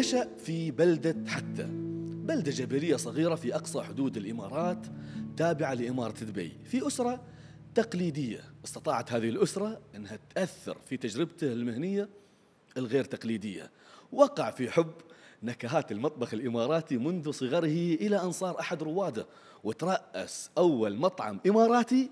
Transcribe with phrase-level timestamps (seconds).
[0.00, 1.66] نشأ في بلدة حتى
[2.24, 4.86] بلدة جبلية صغيرة في أقصى حدود الإمارات
[5.36, 6.52] تابعة لإمارة دبي.
[6.64, 7.22] في أسرة
[7.74, 12.08] تقليدية استطاعت هذه الأسرة أنها تأثر في تجربته المهنية
[12.76, 13.70] الغير تقليدية.
[14.12, 14.92] وقع في حب
[15.42, 19.26] نكهات المطبخ الإماراتي منذ صغره إلى أن صار أحد رواده
[19.64, 22.10] وترأس أول مطعم إماراتي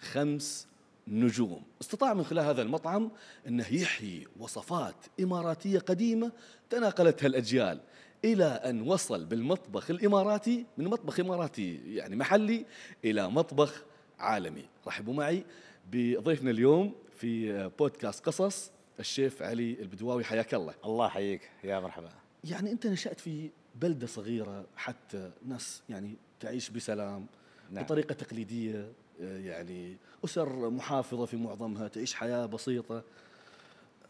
[0.00, 0.66] خمس
[1.10, 3.10] نجوم استطاع من خلال هذا المطعم
[3.46, 6.32] أنه يحيي وصفات إماراتية قديمة
[6.70, 7.80] تناقلتها الأجيال
[8.24, 12.66] إلى أن وصل بالمطبخ الإماراتي من مطبخ إماراتي يعني محلي
[13.04, 13.84] إلى مطبخ
[14.18, 14.64] عالمي.
[14.86, 15.44] رحبوا معي
[15.92, 20.24] بضيفنا اليوم في بودكاست قصص الشيف علي البدواوي.
[20.24, 20.74] حياك الله.
[20.84, 21.50] الله يحييك.
[21.64, 22.10] يا مرحبا.
[22.44, 27.26] يعني أنت نشأت في بلدة صغيرة حتى ناس يعني تعيش بسلام
[27.70, 27.84] نعم.
[27.84, 28.92] بطريقة تقليدية.
[29.20, 33.02] يعني أسر محافظة في معظمها تعيش حياة بسيطة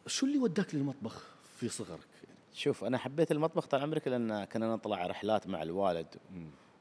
[0.07, 1.25] شو اللي وداك للمطبخ
[1.59, 1.99] في صغرك؟
[2.55, 6.07] شوف أنا حبيت المطبخ طال عمرك لأن كنا نطلع رحلات مع الوالد.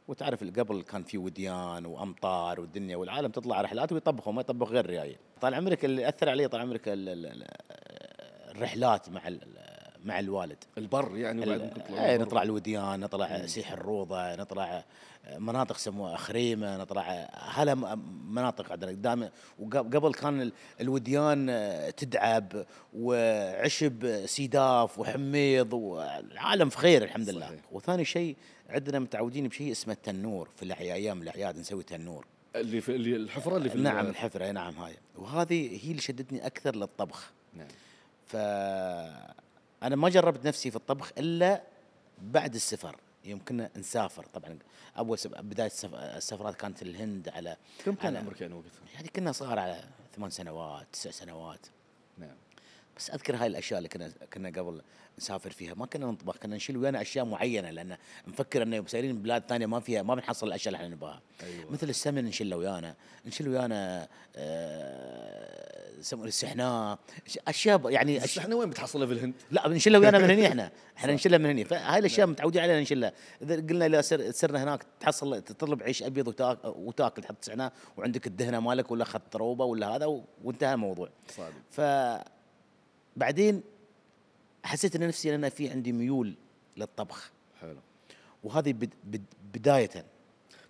[0.07, 5.17] وتعرف قبل كان في وديان وأمطار والدنيا والعالم تطلع رحلات ويطبخوا ما يطبخ غير ريايل
[5.41, 6.81] طال عمرك اللي اثر علي طال عمرك
[8.55, 9.27] الرحلات مع
[10.05, 10.63] مع الوالد.
[10.77, 14.83] البر يعني وبعد نطلع إيه نطلع الوديان نطلع سيح الروضة نطلع
[15.37, 17.75] مناطق سموها خريمة نطلع هلا
[18.29, 18.91] مناطق عندنا.
[18.91, 21.47] قدام وقبل كان الوديان
[21.97, 27.37] تدعب وعشب سيداف وحميض والعالم في خير الحمد صحيح.
[27.37, 28.35] لله وثاني شيء
[28.69, 32.25] عندنا متعودين بشيء اسمه التنور في أيام الاعياد نسوي تنور.
[32.55, 34.93] اللي في اللي الحفرة اللي في نعم الحفرة نعم هاي.
[35.15, 37.31] وهذه هي اللي شدتني أكثر للطبخ.
[37.53, 37.67] نعم.
[38.27, 38.35] ف
[39.83, 41.63] أنا ما جربت نفسي في الطبخ إلا
[42.21, 42.95] بعد السفر.
[43.25, 44.23] يوم كنا نسافر.
[44.23, 44.59] طبعا
[44.97, 49.83] أول بداية السفرات كانت الهند على كم كان عمرك يعني وقتها؟ يعني كنا صغار على
[50.15, 51.65] ثمان سنوات تسع سنوات.
[52.17, 52.35] نعم.
[52.99, 54.81] بس أذكر هاي الأشياء اللي كنا كنا قبل
[55.17, 55.73] نسافر فيها.
[55.73, 57.97] ما كنا نطبخ كنا نشيل ويانا أشياء معينة لأن
[58.27, 61.21] نفكر إنه سايرين بلاد ثانية ما فيها ما بنحصل الأشياء اللي إحنا نبغاها.
[61.43, 61.71] أيوة.
[61.71, 62.95] مثل السمن نشيله ويانا
[63.25, 65.69] نشيل ويانا آه
[66.13, 66.99] السحناء
[67.47, 70.71] أشياء يعني السحناء وين بتحصلها في الهند؟ لا بنشيلها ويانا من هنا إحنا.
[70.97, 72.31] إحنا نشيلها من هنا فهاي الأشياء نعم.
[72.31, 73.13] متعودين عليها نشيلها.
[73.41, 76.27] إذا قلنا لا سرنا هناك تحصل تطلب عيش أبيض
[76.65, 81.09] وتاكل تحط سحناء وعندك الدهنة مالك ولا اخذت روبة ولا هذا وانتهى الموضوع.
[81.37, 82.38] صادق.
[83.15, 83.63] بعدين
[84.63, 86.35] حسيت إن نفسي أنا في عندي ميول
[86.77, 87.31] للطبخ.
[87.61, 87.79] حلو.
[88.43, 90.05] وهذه بد بد بداية.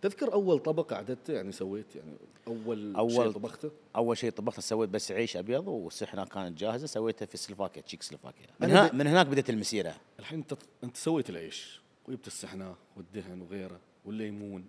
[0.02, 2.12] تذكر أول طبق اعددته يعني سويت؟ يعني
[2.48, 7.26] أول, أول شيء طبخته؟ أول شيء طبخته سويت بس عيش أبيض والسحنه كانت جاهزة سويتها
[7.26, 9.96] في سلوفاكيا تشيك سلوفاكيا من, هنا من هناك بدأت المسيرة.
[10.20, 14.66] الحين انت انت سويت العيش وجبت السحنه والدهن وغيره والليمون.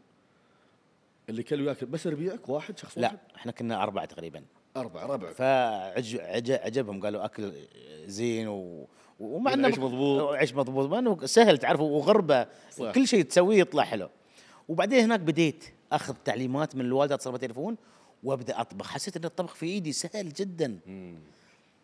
[1.28, 4.44] اللي كل وياك بس ربيعك واحد شخص لا واحد؟ إحنا كنا أربعة تقريبا.
[4.76, 5.32] أربعة ربع.
[5.32, 7.53] فعجبهم قالوا أكل
[8.06, 8.88] زين و
[9.20, 10.34] ومع إنه عيش مضبوط.
[10.34, 10.91] عيش مضبوط.
[10.91, 12.47] ما إنه سهل تعرف وغربة.
[12.70, 12.92] صح.
[12.92, 14.09] كل شيء تسويه يطلع حلو.
[14.69, 17.76] وبعدين هناك بديت أخذ تعليمات من الوالدة اتصل بالتليفون
[18.22, 18.91] وأبدأ أطبخ.
[18.91, 20.78] حسيت إن الطبخ في إيدي سهل جدا.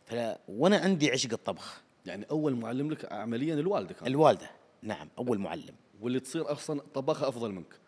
[0.06, 1.82] فلا وأنا عندي عشق الطبخ.
[2.06, 4.50] يعني أول معلم لك عمليا الوالدة كانت الوالدة.
[4.82, 5.75] نعم أول معلم.
[6.00, 7.80] واللي تصير أصلا طباخة أفضل منك؟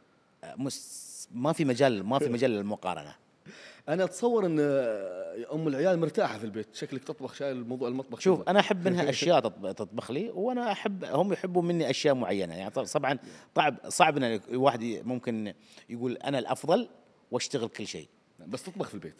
[0.56, 3.14] مس ما في مجال ما في مجال للمقارنة.
[3.88, 4.60] أنا أتصور إن
[5.52, 6.74] أم العيال مرتاحة في البيت.
[6.74, 9.40] شكلك تطبخ شاي الموضوع المطبخ شوف أنا أحب منها أشياء
[9.72, 12.54] تطبخ لي وأنا أحب هم يحبوا مني أشياء معينة.
[12.54, 13.18] يعني طبعا صعب
[13.88, 15.54] صعب إن الواحد ممكن
[15.88, 16.88] يقول أنا الأفضل
[17.30, 18.08] وأشتغل كل شيء.
[18.46, 19.14] بس تطبخ في البيت.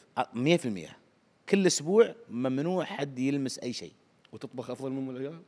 [0.88, 0.90] 100%
[1.48, 3.92] كل أسبوع ممنوع حد يلمس أي شيء.
[4.32, 5.40] وتطبخ أفضل من أم العيال؟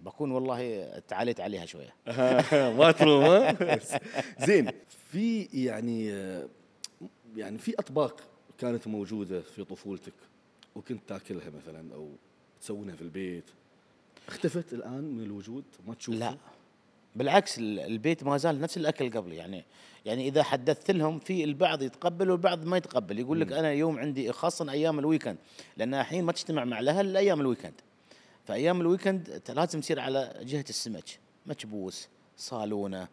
[0.00, 1.94] بكون والله تعاليت عليها شوية.
[2.78, 3.56] ما تروم
[4.46, 4.70] زين
[5.12, 6.12] في يعني
[7.36, 8.20] يعني في أطباق
[8.58, 10.12] كانت موجودة في طفولتك
[10.76, 12.10] وكنت تاكلها مثلا أو
[12.60, 13.44] تسوونها في البيت؟
[14.28, 16.36] اختفت الآن من الوجود؟ ما تشوفها؟ لا.
[17.16, 19.32] بالعكس البيت ما زال نفس الأكل قبل.
[19.32, 19.64] يعني
[20.04, 23.18] يعني إذا حدثت لهم في البعض يتقبل والبعض ما يتقبل.
[23.18, 25.36] يقول لك أنا يوم عندي خاصه أيام ال weekend
[25.76, 27.74] لأن الحين ما تجتمع مع الأهل إلا أيام ال weekend.
[28.44, 31.18] فأيام ال weekend لازم تصير على جهة السمك.
[31.46, 33.08] مكبوس صالونة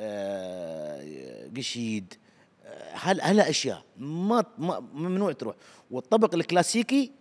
[0.00, 2.14] آه قشيد
[2.92, 5.56] هل هلا اشياء ما, ما ممنوع تروح؟
[5.90, 7.12] والطبق الكلاسيكي.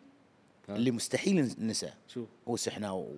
[0.69, 3.15] اللي مستحيل ننسى شو؟ هو سحناو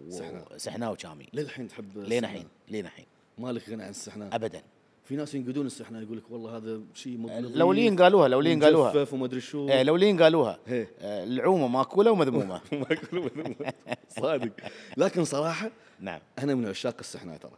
[0.58, 1.26] سحناو وشامي.
[1.34, 3.06] للحين تحب لين الحين لين الحين.
[3.38, 4.62] مالك غنى عن السحناء؟ ابدا.
[5.06, 8.94] في ناس ينقدون السحناء يقول لك والله هذا شيء مبلغ الاولين قالوها الاولين قالوها.
[8.94, 9.70] مجفف وما أدري شو.
[9.70, 10.60] إيه الاولين قالوها.
[10.68, 10.88] آه
[11.24, 12.62] العومة ماكولة ومذمومة.
[12.72, 13.74] ماكولة ومذمومة.
[14.10, 14.52] صادق.
[14.98, 16.20] لكن صراحة نعم.
[16.40, 17.52] أنا من عشاق السحناء ترى.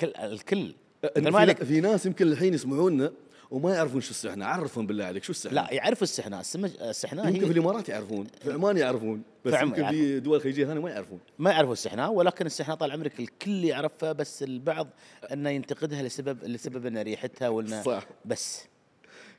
[0.00, 0.74] كل الكل.
[1.14, 3.12] في, في ناس يمكن الحين يسمعونا
[3.52, 7.40] وما يعرفون شو السحناء عرفهم بالله عليك شو السحناء لا يعرفوا السحناء السمج السحناء يمكن
[7.40, 10.90] في هي الإمارات يعرفون في عمان يعرفون بس في يمكن في دول خليجية ثانية ما
[10.90, 11.18] يعرفون.
[11.38, 14.88] ما يعرفوا السحناء ولكن السحناء طال عمرك الكل يعرفها بس البعض
[15.32, 18.06] أنه ينتقدها لسبب لسبب أن ريحتها ولا صح.
[18.24, 18.64] بس.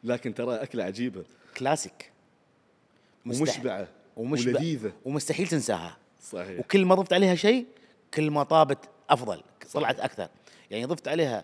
[0.03, 1.23] لكن ترى أكلة عجيبة.
[1.57, 2.11] كلاسيك.
[3.25, 3.87] ومشبعة
[4.17, 4.93] ومشبع ولذيذة.
[5.05, 5.97] ومستحيل تنساها.
[6.21, 6.59] صحيح.
[6.59, 7.65] وكل ما ضفت عليها شيء
[8.13, 9.43] كل ما طابت أفضل
[9.73, 10.27] طلعت أكثر.
[10.71, 11.43] يعني ضفت عليها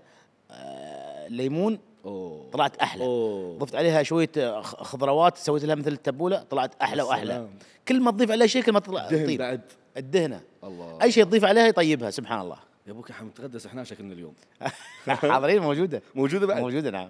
[0.52, 2.50] آه، ليمون أوه.
[2.52, 3.04] طلعت أحلى.
[3.04, 3.58] أوه.
[3.58, 7.48] ضفت عليها شوية آه، خضروات سويت لها مثل التبولة طلعت أحلى وأحلى.
[7.88, 9.40] كل ما تضيف عليها شيء كل ما تطلع تطيب.
[9.40, 9.62] بعد.
[9.98, 10.42] الدهنة.
[10.64, 10.98] الله.
[11.02, 12.58] أي شيء تضيف عليها يطيبها سبحان الله.
[12.88, 14.34] يا أبوك إحنا نتغدى إحنا شكلنا اليوم.
[15.08, 16.02] حاضرين موجودة.
[16.16, 16.62] موجودة بعد.
[16.62, 17.10] موجودة نعم.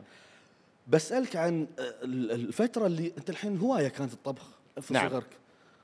[0.87, 4.43] بسألك عن آه، ال- الفترة اللي أنت الحين هواية كانت الطبخ
[4.81, 5.09] في نعم.
[5.09, 5.27] صغرك.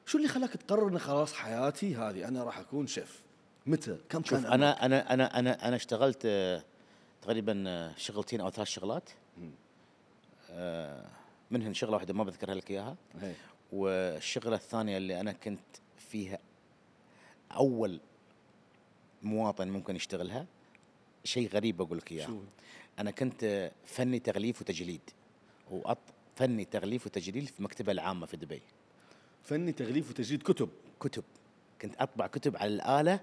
[0.06, 3.22] شو اللي خلاك تقرر إن خلاص حياتي هذه أنا راح أكون شيف؟
[3.66, 6.64] متى؟ كم كان أنا أنا أنا أنا أنا اشتغلت آه،
[7.26, 9.10] تقريبا آه، شغلتين أو ثلاث شغلات.
[10.52, 11.06] آه،
[11.52, 12.96] منهن شغلة واحدة ما بذكرها لك إياها.
[13.72, 15.60] والشغلة الثانية اللي أنا كنت
[15.98, 16.40] فيها
[17.52, 18.00] أول
[19.24, 20.46] مواطن ممكن يشتغلها
[21.24, 22.40] شيء غريب بقول لك اياه؟
[23.00, 25.02] أنا كنت فني تغليف وتجليد.
[25.72, 25.98] وأط
[26.36, 28.62] فني تغليف وتجليد في المكتبه العامة في دبي.
[29.44, 30.70] فني تغليف وتجديد كتب.
[31.00, 31.24] كتب.
[31.82, 33.20] كنت أطبع كتب على الآلة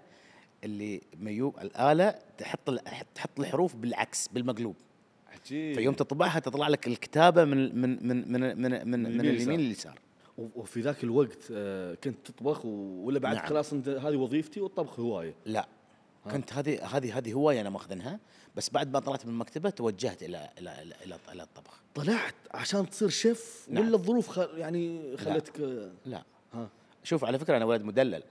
[0.64, 2.70] اللي ميوب الآلة تحط
[3.14, 4.76] تحط الحروف بالعكس بالمقلوب.
[5.29, 5.75] عجيب.
[5.75, 9.99] فيوم تطبعها تطلع لك الكتابة من من من من من, من, من اليمين لليسار.
[10.38, 13.47] وفي ذاك الوقت آه، كنت تطبخ ولا بعد نعم.
[13.47, 15.69] خلاص انت هذه وظيفتي والطبخ هواية؟ لا.
[16.31, 18.20] كنت هذه هذه هذه هواية أنا ماخذنها
[18.56, 21.81] بس بعد ما طلعت من المكتبة توجهت إلى إلى إلى إلى, إلى الطبخ.
[21.94, 23.87] طلعت عشان تصير شيف نعم.
[23.87, 24.38] ولا الظروف خ...
[24.38, 26.23] يعني خلتك آه، لا.
[26.53, 26.69] ها.
[27.05, 28.23] شوف على فكرة أنا ولد مدلل.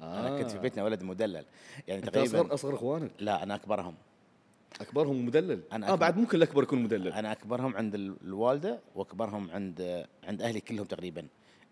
[0.00, 0.20] آه.
[0.28, 1.44] أنا كنت في بيتنا ولد مدلل.
[1.88, 3.94] يعني أنت تقريبا اصغر أصغر إخوانك؟ لا أنا أكبرهم.
[4.80, 6.00] أكبرهم مدلل؟ أنا آه أكبر.
[6.00, 7.12] بعد ممكن الأكبر يكون مدلل.
[7.12, 11.26] أنا أكبرهم عند ال- الوالدة وأكبرهم عند عند أهلي كلهم تقريبا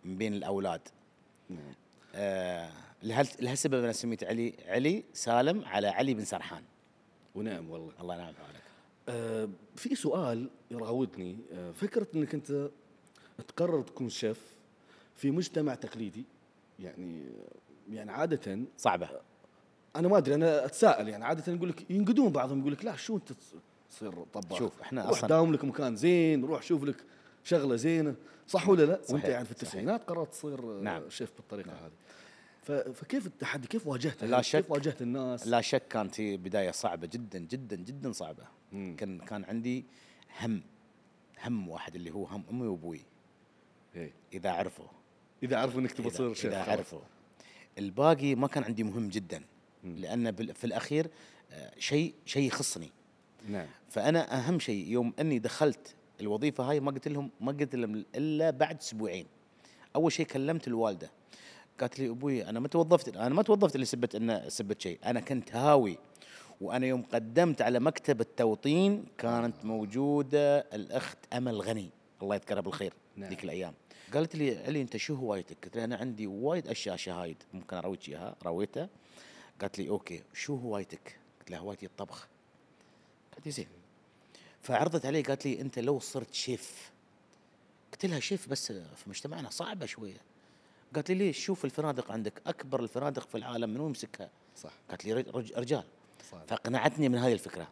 [0.04, 0.80] من بين الأولاد.
[1.50, 1.74] نعم.
[2.14, 2.70] آه
[3.02, 6.62] لهال- لهالسبب أنا سميت علي علي سالم على علي بن سرحان.
[7.34, 7.92] ونعم والله.
[8.00, 8.62] الله ينعم عليك.
[9.08, 11.36] آه في سؤال يراودني.
[11.54, 12.68] آه فكرة إنك أنت
[13.48, 14.40] تقرر تكون شيف
[15.16, 16.24] في مجتمع تقليدي
[16.80, 17.22] يعني
[17.90, 19.08] يعني عادة صعبة
[19.96, 23.16] أنا ما أدري أنا أتساءل يعني عادة يقول لك ينقدون بعضهم يقول لك لا شو
[23.16, 23.56] انت تص-
[23.90, 26.96] تصير طباخ شوف، إحنا روح أصلاً- داوم لك مكان زين روح شوف لك
[27.44, 28.14] شغلة زينة
[28.48, 29.50] صح ولا لا؟ وأنت صحيح، يعني في.
[29.50, 31.08] التسعينات قررت تصير نعم.
[31.10, 31.92] شيف بالطريقة هذه
[32.62, 34.64] ف- فكيف التحدي كيف واجهته؟ لا كيف شك.
[34.70, 38.96] واجهت الناس؟ لا شك كانت هي بداية صعبة جدا جدا جدا صعبة مم.
[38.98, 39.84] كان كان عندي
[40.40, 40.62] هم
[41.44, 43.00] هم واحد اللي هو هم أمي وأبوي
[43.96, 44.12] إيه.
[44.32, 44.86] إذا عرفوا
[45.42, 46.78] إذا عرفوا إنك إذا, تصير شيف إذا خلاص.
[46.78, 47.00] عرفوا
[47.78, 49.42] الباقي ما كان عندي مهم جدا.
[49.84, 51.10] لأن في الأخير
[51.52, 52.90] آه، شيء شيء يخصني.
[53.48, 53.66] نعم.
[53.88, 58.50] فأنا أهم شيء يوم أني دخلت الوظيفة هاي ما قلت لهم ما قلت لهم إلا
[58.50, 59.26] بعد أسبوعين.
[59.96, 61.10] أول شيء كلمت الوالدة.
[61.80, 64.98] قالت لي أبوي أنا ما توظفت أنا ما توظفت لسبه إن سبت شيء.
[65.04, 65.98] أنا كنت هاوي.
[66.60, 71.90] وأنا يوم قدمت على مكتب التوطين كانت موجودة الأخت أمل غني.
[72.22, 73.30] الله يذكرها بالخير نعم.
[73.30, 73.74] ذيك الأيام.
[74.16, 78.08] قالت لي علي أنت شو هوايتك؟ قلت لها أنا عندي وايد أشياء شهايد ممكن ارويك
[78.08, 78.88] اياها رويتها.
[79.60, 82.28] قالت لي okay شو هوايتك؟ قلت لها هوايتي الطبخ.
[83.34, 83.66] قالت لي زين.
[84.62, 86.90] فعرضت علي قالت لي أنت لو صرت شيف.
[87.92, 90.20] قلت لها شيف بس في مجتمعنا صعبة شوية.
[90.94, 94.70] قالت لي ليش؟ شوف الفنادق عندك أكبر الفنادق في العالم منو يمسكها؟ صح.
[94.90, 95.84] قالت لي رج- رج- رجال.
[96.32, 96.38] صح.
[96.48, 97.68] فاقنعتني من هذه الفكرة.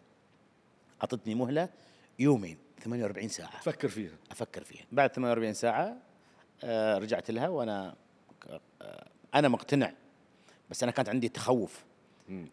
[1.01, 1.69] أعطتني مهلة
[2.19, 3.61] يومين 48 ساعة.
[3.61, 4.13] فكر فيها.
[4.31, 4.85] أفكر فيها.
[4.93, 5.97] بعد 48 ساعة
[6.99, 7.95] رجعت لها وأنا
[8.83, 9.93] آه أنا مقتنع.
[10.71, 11.85] بس أنا كانت عندي تخوف.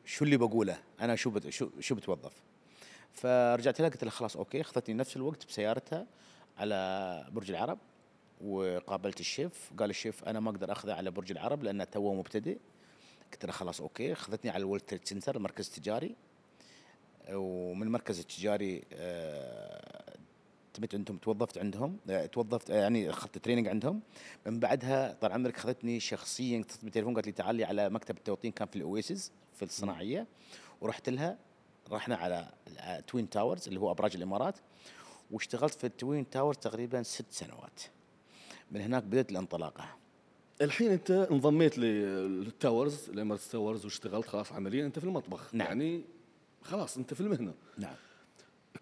[0.05, 2.33] شو اللي بقوله؟ أنا شو بت شو, شو بتوظف؟
[3.13, 6.07] فرجعت لها قلت لها خلاص okay أخذتني نفس الوقت بسيارتها
[6.57, 7.79] على برج العرب
[8.41, 9.71] وقابلت الشيف.
[9.79, 12.57] قال الشيف أنا ما أقدر اخذه على برج العرب لأنه توه مبتدئ.
[13.33, 16.15] قلت له خلاص okay أخذتني على ال World Trade Centre المركز التجاري
[17.29, 18.83] ومن المركز التجاري
[20.71, 24.01] آه، تمت عندهم توظفت عندهم آه، توظفت آه، يعني اخذت training عندهم.
[24.45, 28.67] من بعدها طال عمرك اخذتني شخصيا اتصلت بالتليفون قالت لي تعالي على مكتب التوطين كان
[28.67, 30.27] في ال Oasis في الصناعية.
[30.81, 31.37] ورحت لها
[31.91, 32.49] رحنا على
[33.07, 34.55] Twin Towers اللي هو أبراج الإمارات.
[35.31, 37.81] واشتغلت في ال Twin Towers تقريبا ست سنوات.
[38.71, 39.85] من هناك بدأت الانطلاقة.
[40.61, 45.55] الحين أنت انضميت لل Towers ال Emirates Towers واشتغلت خلاص عمليا أنت في المطبخ.
[45.55, 45.67] نعم.
[45.67, 46.03] يعني
[46.61, 47.53] خلاص أنت في المهنة.
[47.77, 47.95] نعم.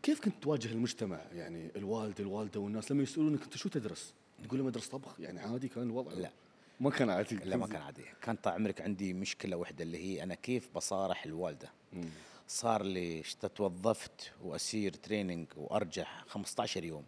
[0.04, 4.68] كيف كنت تواجه المجتمع؟ يعني الوالد الوالدة والناس لما يسألونك أنت شو تدرس؟ تقول لهم
[4.68, 6.14] أدرس طبخ يعني عادي كان الوضع.
[6.14, 6.32] لا.
[6.80, 7.36] ما كان عادي.
[7.36, 8.04] لا ما كان عادي.
[8.22, 12.10] كان طال عمرك عندي مشكلة واحدة اللي هي أنا كيف بصارح الوالدة؟ مم.
[12.48, 13.24] صار لي
[13.56, 17.04] توظفت وأسير تريننج وأرجع 15 يوم.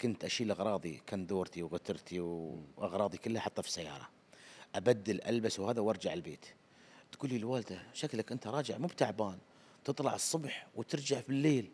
[0.00, 4.08] كنت أشيل أغراضي كندورتي وغترتي وأغراضي كلها احطها في السياره
[4.74, 6.46] أبدل ألبس وهذا وأرجع البيت.
[7.12, 9.38] تقول لي الوالدة شكلك أنت راجع مو بتعبان.
[9.84, 11.70] تطلع الصبح وترجع بالليل.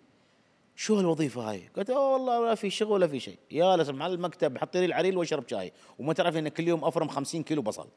[0.77, 3.39] شو هالوظيفة هاي؟ قلت أوه والله ولا في شغل ولا في شيء.
[3.51, 5.73] يا لازم على المكتب حطي لي العريل واشرب شاي.
[5.99, 7.89] وما تعرف إن كل يوم أفرم 50 كيلو بصل.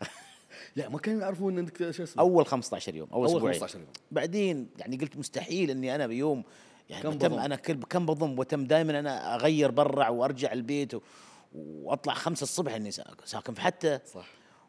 [0.76, 3.54] لا ما كانوا يعرفون إنك شو اسمه؟ أول 15 يوم أول أول أسبوعين.
[3.60, 3.88] 15 يوم.
[4.10, 6.44] بعدين يعني قلت مستحيل إني أنا بيوم
[6.90, 11.00] يعني كم بضم؟ أنا كل كم بضم؟ وتم دائما أنا أغير برع وأرجع البيت و...
[11.54, 14.26] وأطلع خمسة الصبح إني سا- ساكن في حتى صح.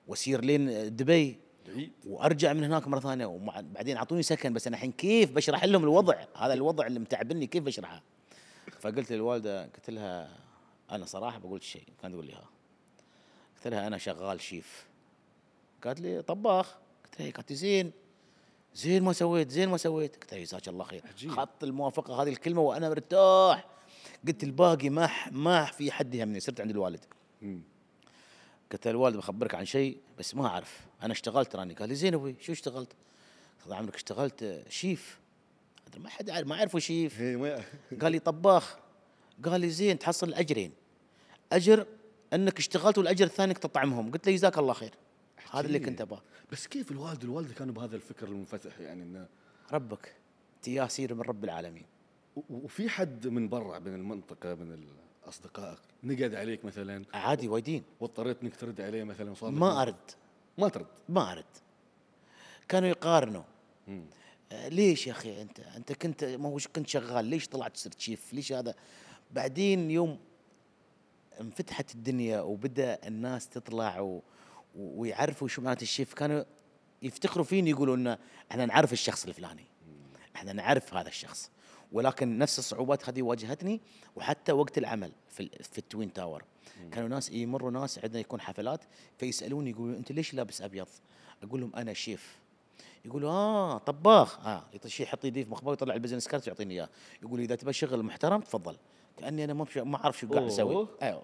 [0.08, 1.40] وأسير لين دبي.
[1.68, 5.84] بعيد وأرجع من هناك مرة ثانية وبعدين أعطوني سكن بس أنا الحين كيف بشرح لهم
[5.84, 8.02] الوضع؟ هذا الوضع اللي متعبني كيف بشرحه؟
[8.80, 10.38] فقلت للوالدة قلت لها
[10.92, 12.50] أنا صراحة بقول شيء كانت تقول لي ها.
[13.56, 14.88] قلت لها أنا شغال شيف.
[15.84, 16.76] قالت لي طباخ.
[17.06, 17.92] قلت لها قالت لي زين.
[18.76, 20.16] زين ما سويت زين ما سويت.
[20.16, 21.04] قلت لها جزاك الله خير.
[21.28, 23.66] خط الموافقة هذه الكلمة وأنا مرتاح.
[24.28, 27.06] قلت الباقي ما ما في حد يهمني صرت عند الوالد.
[28.72, 29.98] قلت له الوالد بخبرك عن شيء.
[30.20, 30.80] بس ما أعرف.
[31.04, 32.94] أنا اشتغلت تراني قال لي زين أبوي شو اشتغلت؟
[33.66, 35.20] طال عمرك اشتغلت شيف.
[35.98, 37.22] ما حد يعرف ما يعرفوا شيف.
[37.22, 37.64] ما
[38.02, 38.78] قال لي طباخ.
[39.46, 40.72] قال لي زين تحصل الاجرين
[41.52, 41.86] أجر
[42.34, 44.12] أنك اشتغلت والأجر الثاني أنك تطعمهم.
[44.12, 44.94] قلت له جزاك الله خير.
[45.52, 45.80] هذا اللي.
[45.80, 49.28] كنت ابغاه بس كيف الوالد؟ والوالده كانوا بهذا الفكر المنفتح يعني إنه
[49.72, 50.16] ربك
[50.62, 51.86] تياسير من رب العالمين.
[52.50, 54.72] وفي حد من برا من المنطقة من
[55.28, 55.80] أصدقائك.
[56.04, 57.06] نقد عليك مثلا.
[57.14, 57.84] عادي وايدين.
[58.00, 59.82] واضطريت إنك ترد عليه مثلا لك ما.
[59.82, 59.96] أرد.
[60.58, 60.88] ما ترد.
[61.10, 61.46] ما أرد.
[62.68, 63.44] كانوا يقارنوا.
[63.88, 64.06] مم.
[64.52, 67.26] آه، ليش يا أخي أنت؟ أنت كنت ما هو كنت شغال.
[67.26, 68.76] ليش طلعت صرت شيف؟ ليش هذا؟
[69.32, 70.20] بعدين يوم
[71.42, 74.22] انفتحت الدنيا وبدأ الناس تطلع و...
[74.76, 76.14] ويعرفوا شو معناته الشيف.
[76.14, 76.44] كانوا
[77.02, 78.18] يفتخروا فيني يقولوا إن
[78.52, 79.66] إحنا نعرف الشخص الفلاني.
[80.36, 81.52] إحنا نعرف هذا الشخص.
[81.92, 83.82] ولكن نفس الصعوبات هذه واجهتني
[84.16, 86.44] وحتى وقت العمل في في ال Twin Tower.
[86.92, 88.82] كانوا ناس يمروا ناس عندنا يكون حفلات
[89.18, 90.88] فيسألوني يقولوا أنت ليش لابس أبيض؟
[91.44, 92.38] أقول لهم أنا شيف.
[93.06, 94.40] يقولوا آه طباخ.
[94.48, 96.90] آه يطش يحط يديه في مخباه ويطلع ال business card ويعطيني إياه.
[97.24, 98.78] يقول إذا تبغى شغل محترم تفضل.
[99.18, 100.88] كأني أنا ما أعرف شو قاعد أسوي.
[101.02, 101.24] أيوه.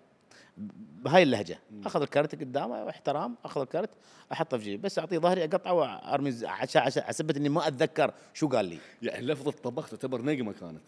[1.03, 1.59] بهاي اللهجة.
[1.85, 3.89] أخذ الكارت قدامه احترام أخذ الكارت
[4.31, 4.77] أحطه في جيبي.
[4.83, 8.77] بس أعطيه ظهري أقطعه وأرمي عشان حسبت إني ما أتذكر شو قال لي.
[9.01, 10.81] يعني لفظه طبخ تعتبر نقمة كانت.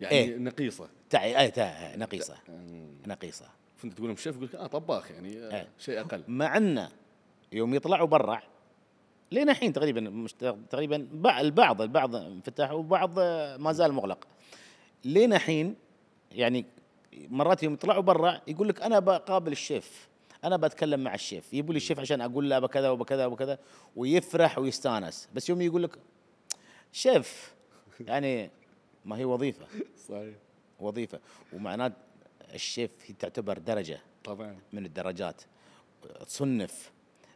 [0.00, 0.36] يعني إيه.
[0.36, 0.88] نقيصة.
[1.10, 2.34] تعي اي تع- نقيصة.
[2.48, 2.86] مم.
[3.06, 3.46] نقيصة.
[3.76, 5.68] فانت تقول لهم شيف يقول آه طباخ يعني آه إيه.
[5.78, 6.24] شيء أقل.
[6.28, 6.88] مع أنه
[7.52, 8.42] يوم يطلعوا برا
[9.32, 10.32] لين الحين تقريبا مش
[10.70, 13.18] تقريبا بع- البعض البعض انفتح وبعض
[13.60, 14.26] ما زال مغلق.
[15.04, 15.74] لين الحين
[16.32, 16.64] يعني
[17.14, 20.08] مرات يوم يطلعوا برا يقول لك أنا بقابل الشيف
[20.44, 23.58] أنا بتكلم مع الشيف يجيبوا لي الشيف عشان أقول له بكذا وبكذا وبكذا
[23.96, 25.28] ويفرح ويستانس.
[25.34, 25.98] بس يوم يقول لك
[26.92, 27.54] شيف
[28.00, 28.50] يعني
[29.04, 29.66] ما هي وظيفة.
[30.08, 30.34] صحيح.
[30.80, 31.20] وظيفة.
[31.52, 31.92] ومعناه
[32.54, 34.58] الشيف هي تعتبر درجة طبعا.
[34.72, 35.42] من الدرجات.
[36.26, 36.92] تصنف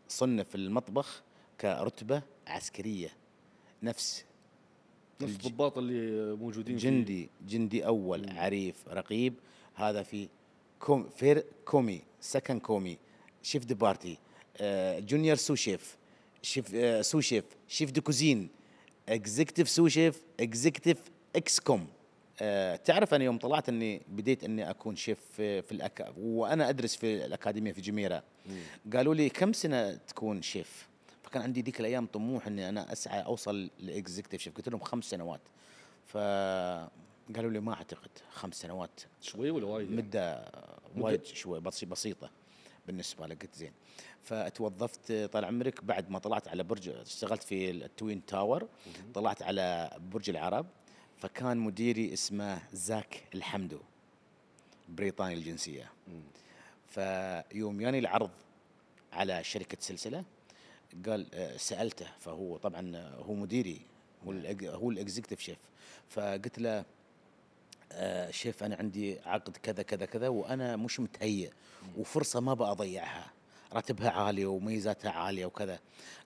[0.08, 1.22] صنف المطبخ
[1.60, 3.08] كرتبة عسكرية.
[3.82, 4.24] نفس
[5.20, 9.34] نفس الضباط اللي موجودين جندي جندي أول عريف رقيب
[9.78, 10.28] هذا في
[10.80, 12.98] commis first commis second commis
[13.42, 14.18] chef de partie
[15.00, 15.96] junior sous chef
[16.42, 18.48] chef sous chef chef de cuisine
[19.08, 20.98] executive sous chef executive
[21.36, 21.88] ex-com
[22.84, 27.24] تعرف أنا يوم طلعت إني بديت إني أكون شيف في, في الأكا وأنا أدرس في
[27.24, 28.22] الأكاديمية في جميرة.
[28.94, 30.88] قالوا لي كم سنة تكون شيف
[31.22, 35.04] فكان عندي ذيك الأيام طموح إني أنا أسعى أوصل ل executive chef قلت لهم خمس
[35.04, 35.40] سنوات.
[37.32, 39.00] فقالوا لي ما أعتقد خمس سنوات.
[39.20, 40.50] شوي ولا وايد يعني؟ مدة
[40.96, 42.30] وايد شوي بسي- بسيطة
[42.86, 43.72] بالنسبة لي قلت زين.
[44.22, 48.68] فتوظفت طال عمرك بعد ما طلعت على برج اشتغلت في ال Twin Tower
[49.14, 50.66] طلعت على برج العرب.
[51.18, 53.78] فكان مديري اسمه زاك الحمدو
[54.88, 55.90] بريطاني الجنسية.
[56.86, 58.30] فيوم ياني العرض
[59.12, 60.24] على شركة سلسلة
[61.06, 62.06] قال آه، سألته.
[62.20, 63.80] فهو طبعا آه، هو مديري
[64.26, 65.58] هو الإج- هو ال executive chef.
[66.08, 66.84] فقلت له
[67.92, 71.50] آه، شيف أنا عندي عقد كذا كذا كذا وأنا مش متهيئ
[71.96, 73.32] وفرصة ما بضيعها
[73.72, 75.78] راتبها عالي وميزاتها عالية وكذا.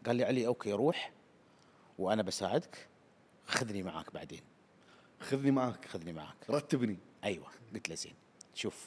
[0.06, 1.12] قال لي علي okay روح
[1.98, 2.88] وأنا بساعدك.
[3.46, 4.40] خذني معاك بعدين.
[5.20, 5.84] خذني معاك.
[5.84, 6.36] خذني معاك.
[6.50, 6.96] رتبني.
[7.24, 7.46] أيوه.
[7.74, 8.14] قلت له زين
[8.54, 8.86] شوف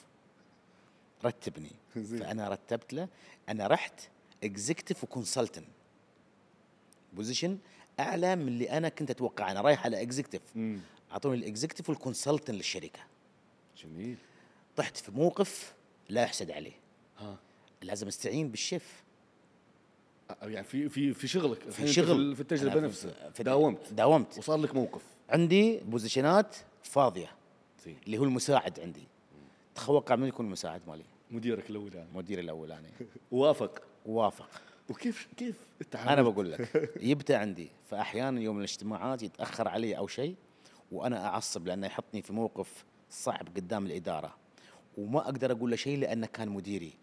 [1.26, 1.72] رتبني.
[1.96, 2.20] زين.
[2.20, 3.08] فأنا رتبت له.
[3.50, 4.02] أنا رحت
[4.44, 5.68] executive و consultant
[7.14, 7.58] position
[8.00, 9.52] أعلى من اللي أنا كنت أتوقع.
[9.52, 10.80] أنا رايح على executive مم.
[11.12, 13.00] أعطوني ال executive وال consultant للشركة.
[13.84, 14.18] جميل.
[14.76, 15.74] طحت في موقف
[16.10, 16.74] لا احسد عليه.
[17.18, 17.38] ها.
[17.82, 19.04] لازم استعين بالشيف.
[20.42, 22.36] يعني في في في شغلك في شغل.
[22.36, 23.30] في التجربة نفسها.
[23.30, 23.94] في داومت.
[23.94, 24.38] داومت.
[24.38, 25.02] وصار لك موقف.
[25.30, 27.32] عندي position ات فاضية.
[27.86, 27.98] زين.
[28.06, 29.04] اللي هو المساعد عندي.
[29.76, 31.04] تتوقع من يكون المساعد مالي.
[31.32, 32.88] مديرك الاولاني مدير الاولاني
[33.32, 34.50] وافق وافق
[34.90, 37.70] وكيف كيف التعامل؟ أنا بقول لك يبدأ عندي.
[37.90, 40.36] فأحيانا يوم الاجتماعات يتأخر علي أو شيء
[40.92, 44.36] وأنا أعصب لأنه يحطني في موقف صعب قدام الإدارة.
[44.98, 46.94] وما أقدر أقول له شيء لأنه كان مديري.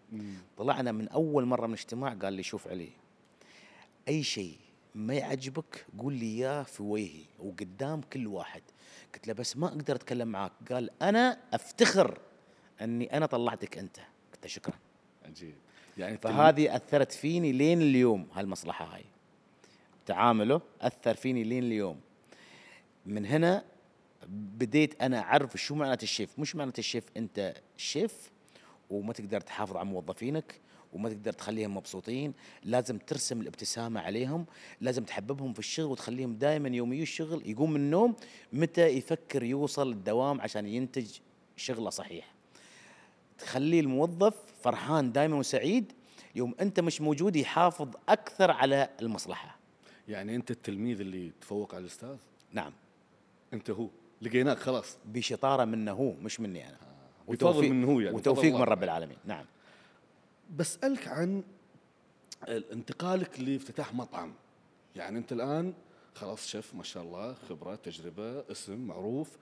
[0.57, 2.89] طلعنا من أول مرة من الاجتماع قال لي شوف علي
[4.07, 4.57] أي شيء
[4.95, 8.61] ما يعجبك قول لي إياه في وجهي وقدام كل واحد.
[9.13, 10.51] قلت له بس ما أقدر أتكلم معاك.
[10.71, 12.19] قال أنا أفتخر
[12.81, 13.97] أني أنا طلعتك أنت.
[14.33, 14.75] قلت له شكرا.
[15.25, 15.55] عجيب.
[15.97, 19.05] يعني فهذه أثرت فيني لين اليوم هالمصلحة هاي.
[20.05, 21.99] تعامله أثر فيني لين اليوم.
[23.05, 23.63] من هنا
[24.29, 26.39] بديت أنا أعرف شو معنات الشيف.
[26.39, 28.31] مش معنات الشيف أنت شيف
[28.89, 30.59] وما تقدر تحافظ على موظفينك
[30.93, 32.33] وما تقدر تخليهم مبسوطين.
[32.63, 34.45] لازم ترسم الابتسامة عليهم
[34.81, 38.15] لازم تحببهم في الشغل وتخليهم دائما يوم يجي الشغل يقوم من النوم
[38.53, 41.07] متى يفكر يوصل الدوام عشان ينتج
[41.57, 42.33] شغلة صحيح
[43.37, 45.91] تخلي الموظف فرحان دائما وسعيد
[46.35, 49.57] يوم أنت مش موجود يحافظ أكثر على المصلحة.
[50.07, 52.15] يعني أنت التلميذ اللي تفوق على الأستاذ؟
[52.51, 52.73] نعم.
[53.53, 53.87] أنت هو؟
[54.23, 54.97] لقيناك خلاص.
[55.05, 56.77] بشطارة منه هو مش مني أنا.
[57.27, 58.83] بفضل منه هو يعني، وتوفيق من رب.
[58.83, 59.17] العالمين.
[59.25, 59.45] نعم.
[60.55, 61.43] بسألك عن
[62.47, 64.33] انتقالك لافتتاح مطعم.
[64.95, 65.73] يعني أنت الآن
[66.15, 69.37] خلاص شيف ما شاء الله خبرة تجربة اسم معروف.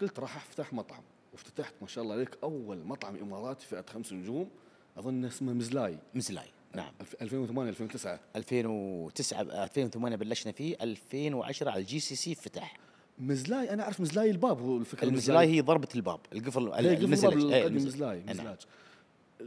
[0.00, 1.02] قلت راح افتح مطعم.
[1.32, 4.50] وافتتحت ما شاء الله عليك أول مطعم إماراتي فئة خمس نجوم.
[4.98, 5.98] أظن اسمه مزلاي.
[6.14, 6.46] مزلاي.
[6.74, 6.92] نعم.
[7.02, 10.76] ألف- 2008 2009 2009 2008 بلشنا فيه.
[10.80, 12.76] 2010 على ال GCC فتح.
[13.26, 17.32] مزلاي أنا أعرف مزلاي الباب هو الفكرة المزلاي هي ضربة الباب القفل هي قبل المزلج.
[17.32, 18.36] الباب إيه، القديم المز- مزلاي إيه، نعم.
[18.36, 18.58] مزلاج.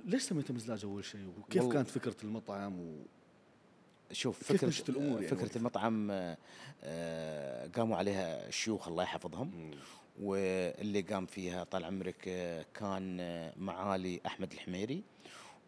[0.05, 2.94] ليش سميته مزلاج أول شيء؟ وكيف والله- كانت فكرة المطعم؟ و...
[4.12, 6.08] شوف فكرة الأمور يعني؟ فكرة؟ المطعم
[6.84, 9.72] آه، قاموا عليها الشيوخ الله يحفظهم.
[10.22, 15.03] واللي قام فيها طال عمرك آه، كان آه، معالي أحمد الحميري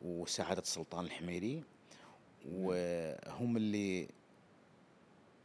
[0.02, 1.64] وسعادة السلطان الحميري.
[2.52, 4.08] وهم اللي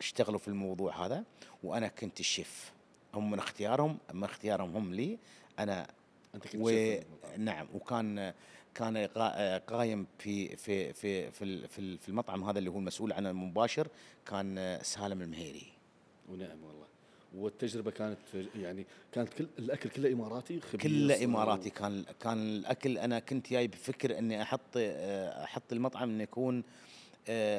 [0.03, 1.25] اشتغلوا في الموضوع هذا
[1.63, 2.73] وأنا كنت الشيف.
[3.15, 5.19] هم من اختيارهم من اختيارهم هم لي
[5.59, 5.87] أنا
[6.35, 6.97] أنت كنت و...
[7.39, 8.35] نعم وكان
[8.75, 13.13] كان قا- قايم في في في في في ال- في المطعم هذا اللي هو المسؤول
[13.13, 13.89] عنه المباشر
[14.27, 15.67] كان سالم المهيري.
[16.29, 16.87] ونعم والله.
[17.35, 18.19] والتجربة كانت
[18.57, 21.71] يعني كانت كل الأكل كله إماراتي كله إماراتي.
[21.71, 26.65] كان كان الأكل أنا كنت جاي بفكر إني أحط أحط المطعم إنه يكون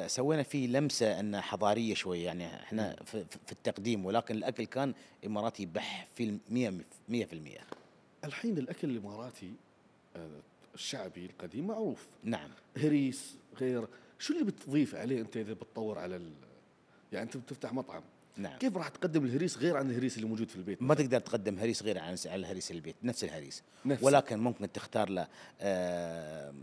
[0.06, 4.94] سوينا فيه لمسة انه حضارية شوي يعني إحنا في, التقديم ولكن الأكل كان
[5.26, 6.74] إماراتي بح في المية
[7.08, 7.58] مية في المية.
[8.24, 9.52] الحين الأكل الإماراتي
[10.16, 10.40] آه،
[10.74, 12.06] الشعبي القديم معروف.
[12.24, 12.50] نعم.
[12.76, 13.86] هريس غير.
[14.18, 16.32] شو اللي بتضيف عليه أنت إذا بتطور على ال...
[17.12, 18.02] يعني أنت بتفتح مطعم؟
[18.36, 18.58] نعم.
[18.58, 21.82] كيف راح تقدم الهريس غير عن الهريس اللي موجود في البيت؟ ما تقدر تقدم هريس
[21.82, 23.62] غير عن على الهريس البيت نفس الهريس.
[23.84, 24.06] نفسه.
[24.06, 25.26] ولكن ممكن تختار له
[25.60, 26.54] آه،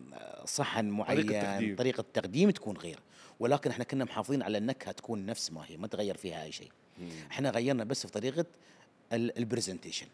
[0.45, 1.75] صحن معين تقديم.
[1.75, 2.99] طريقة تقديم تكون غير.
[3.39, 6.71] ولكن إحنا كنا محافظين على النكهة تكون نفس ما هي ما تغير فيها أي شيء.
[7.31, 8.45] إحنا غيرنا بس في طريقة
[9.13, 10.07] ال- ال presentation.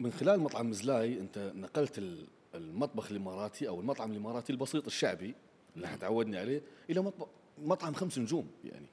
[0.00, 5.34] من خلال مطعم مزلاي أنت نقلت ال- المطبخ الإماراتي أو المطعم الإماراتي البسيط الشعبي
[5.76, 7.26] اللي إحنا تعودنا عليه إلى مطبخ
[7.58, 8.86] مطعم خمس نجوم يعني.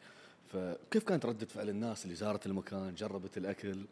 [0.53, 3.85] فكيف كانت ردة فعل الناس اللي زارت المكان جربت الأكل؟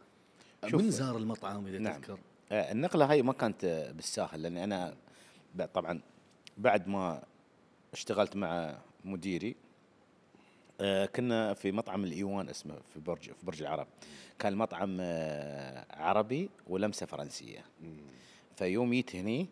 [0.68, 2.02] شوف- من زار المطعم إذا نعم.
[2.02, 2.20] تذكر؟
[2.52, 4.96] آه، النقلة هاي ما كانت آه، بالساهل لأني أنا
[5.74, 6.02] طبعا
[6.58, 7.24] بعد ما
[7.94, 9.56] اشتغلت مع مديري
[10.82, 13.88] آه، كنا في مطعم الإيوان اسمه في برج في برج العرب.
[14.40, 17.66] كان المطعم آه، عربي ولمسة فرنسية.
[18.56, 19.48] فيوم جيت هني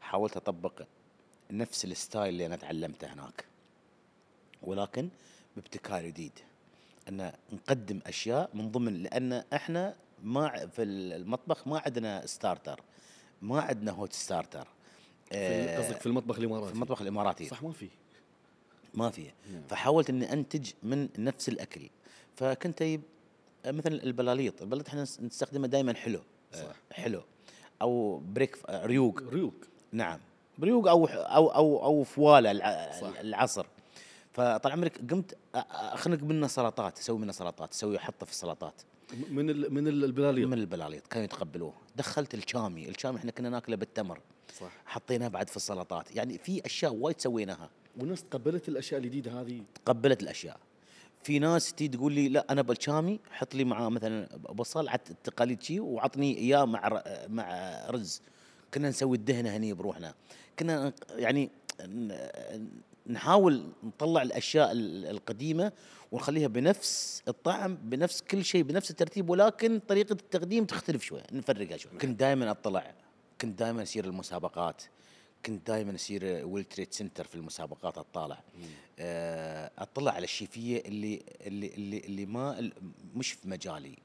[0.00, 0.82] حاولت أطبق
[1.50, 3.44] نفس ال style اللي أنا تعلمته هناك.
[4.62, 5.08] ولكن
[5.56, 6.32] بابتكار جديد.
[7.08, 12.80] أن نقدم أشياء من ضمن لأن إحنا ما في المطبخ ما عندنا starter
[13.42, 14.64] ما عندنا hot starter
[15.30, 16.68] في- آه، قصدك في المطبخ الإماراتي.
[16.68, 17.44] في المطبخ الإماراتي.
[17.48, 17.88] صح ما في.
[18.94, 19.62] ما فيه نعم.
[19.68, 21.88] فحاولت إني أنتج من نفس الأكل.
[22.36, 23.00] فكنت أجيب
[23.66, 24.62] مثلا البلاليط.
[24.62, 26.20] البلاليط إحنا نس- نستخدمه دائما حلو.
[26.54, 26.76] آه، صح.
[26.92, 27.22] حلو.
[27.82, 29.22] أو بريك ريوق.
[29.22, 29.54] ريوق.
[29.92, 30.18] نعم.
[30.58, 32.52] بريوق أو أو أو أو فوالة
[33.00, 33.18] صح.
[33.20, 33.66] العصر.
[34.36, 35.36] فطال عمرك قمت
[35.70, 38.74] أخنق منه سلطات أسوي منه سلطات أسوي احطه في السلطات.
[39.30, 40.46] من ال من ال- البلاليط.
[40.48, 41.72] من البلاليط كانوا يتقبلوه.
[41.96, 44.20] دخلت الشامي الشامي إحنا كنا ناكله بالتمر.
[44.60, 44.70] صح.
[44.86, 46.16] حطيناه بعد في السلطات.
[46.16, 47.70] يعني في أشياء وايد سويناها.
[48.00, 50.56] والناس تقبلت الأشياء الجديدة هذه؟ قبلت الأشياء.
[51.22, 55.62] في ناس تي تقول لي لا أنا بالشامي حط لي معاه مثلا بصل على التقاليد
[55.62, 58.22] شي وعطني إياه مع مع رز.
[58.74, 60.14] كنا نسوي الدهنة هني بروحنا.
[60.58, 61.50] كنا يعني
[63.06, 65.72] نحاول نطلع الأشياء ال- القديمة
[66.12, 71.92] ونخليها بنفس الطعم بنفس كل شيء بنفس الترتيب ولكن طريقة التقديم تختلف شوي نفرقها شوي.
[71.98, 72.94] كنت دائما أطلع
[73.40, 74.82] كنت دائما أسير المسابقات
[75.46, 78.42] كنت دائما أسير World Trade Center في المسابقات أطالع.
[78.98, 82.70] آه، أطلع على الشيفية اللي اللي اللي, اللي ما
[83.14, 83.96] مش في مجالي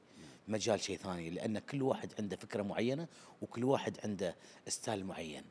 [0.48, 3.06] مجال شيء ثاني لأن كل واحد عنده فكرة معينة
[3.42, 4.36] وكل واحد عنده
[4.68, 5.42] style معين.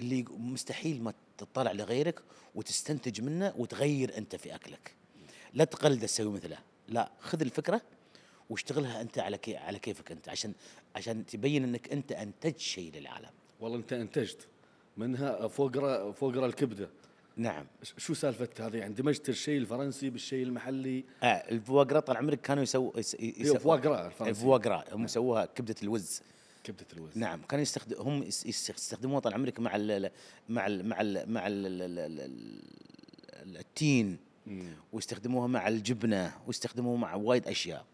[0.00, 1.12] اللي مستحيل ما
[1.44, 2.22] تطلع لغيرك
[2.54, 4.94] وتستنتج منه وتغير أنت في أكلك.
[5.54, 6.58] لا تقلده تسوي مثله.
[6.88, 7.82] لا خذ الفكرة
[8.50, 10.52] واشتغلها أنت على كي على كيفك أنت عشان
[10.96, 13.30] عشان تبين إنك أنت انتجت شيء للعالم.
[13.60, 14.46] والله أنت أنتجت
[14.96, 16.90] منها foie gras foie gras الكبدة.
[17.36, 17.66] نعم.
[17.96, 21.04] شو سالفة هذه؟ يعني دمجت الشيء الفرنسي بالشيء المحلي.
[21.22, 24.40] آه ال foie gras طال عمرك كانوا يسووا يس هي foie gras الفرنسي.
[24.40, 26.20] foie gras هم يسووها كبدة الوز.
[26.64, 27.18] كبدة الوز.
[27.18, 30.10] نعم كانوا يستخدم هم يس- يس- يستخدموها طال عمرك مع ال
[30.48, 34.18] مع ال مع ال مع ال ال- ال- ال- التين.
[34.92, 37.84] ويستخدموها مع الجبنة ويستخدموها مع وايد أشياء.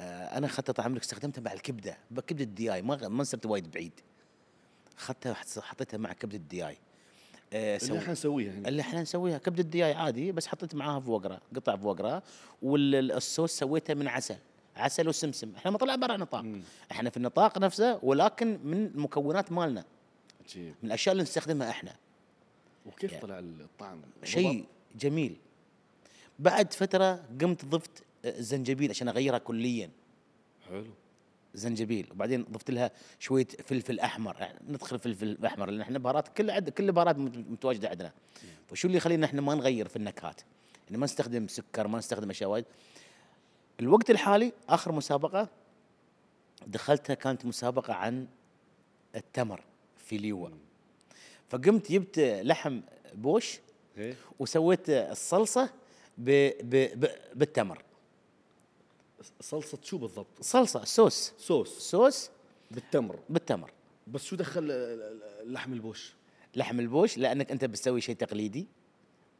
[0.00, 3.92] آه أنا اخذتها طال عمرك استخدمتها مع الكبدة كبدة الدياي ما ما صرت وايد بعيد.
[4.98, 6.76] اخذتها حط- حطيتها مع كبدة الدياي
[7.52, 11.40] آه اللي إحنا نسويها اللي إحنا نسويها كبدة الدياي عادي بس حطيت معاها foie gras
[11.56, 12.22] قطع foie gras
[12.62, 14.36] والصوص سويته من عسل.
[14.76, 15.52] عسل وسمسم.
[15.56, 16.40] إحنا ما طلع برا نطاق.
[16.42, 16.62] مم.
[16.92, 19.84] إحنا في النطاق نفسه ولكن من المكونات مالنا.
[20.44, 20.74] عجيب.
[20.82, 21.96] من الأشياء اللي نستخدمها إحنا.
[22.86, 24.64] وكيف يعني طلع الطعم؟ شيء
[25.00, 25.36] جميل.
[26.38, 29.90] بعد فترة قمت ضفت زنجبيل عشان أغيرها كليا.
[30.68, 30.86] حلو.
[31.54, 32.06] زنجبيل.
[32.10, 34.36] وبعدين ضفت لها شوية فلفل أحمر.
[34.40, 38.12] يعني ندخل فلفل الاحمر لأن إحنا بهارات كل عد كل البهارات مت- متواجدة عندنا.
[38.68, 40.40] فشو اللي يخلينا إحنا ما نغير في النكهات؟
[40.86, 42.64] يعني ما نستخدم سكر ما نستخدم أشياء وايد.
[43.80, 45.48] الوقت الحالي آخر مسابقة
[46.66, 48.26] دخلتها كانت مسابقة عن
[49.14, 49.64] التمر
[49.96, 50.48] في ليوا
[51.48, 52.80] فقمت جبت لحم
[53.14, 53.58] بوش
[53.98, 54.14] إيه.
[54.38, 55.70] وسويت الصلصة
[56.18, 57.82] ب ب ب بالتمر.
[59.40, 61.32] صلصة شو بالضبط؟ صلصة صوص.
[61.38, 61.78] صوص.
[61.78, 62.30] صوص
[62.70, 63.18] بالتمر.
[63.28, 63.70] بالتمر.
[64.06, 64.68] بس شو دخل
[65.44, 66.14] لحم البوش؟
[66.56, 68.66] لحم البوش لأنك أنت بتسوي شيء تقليدي.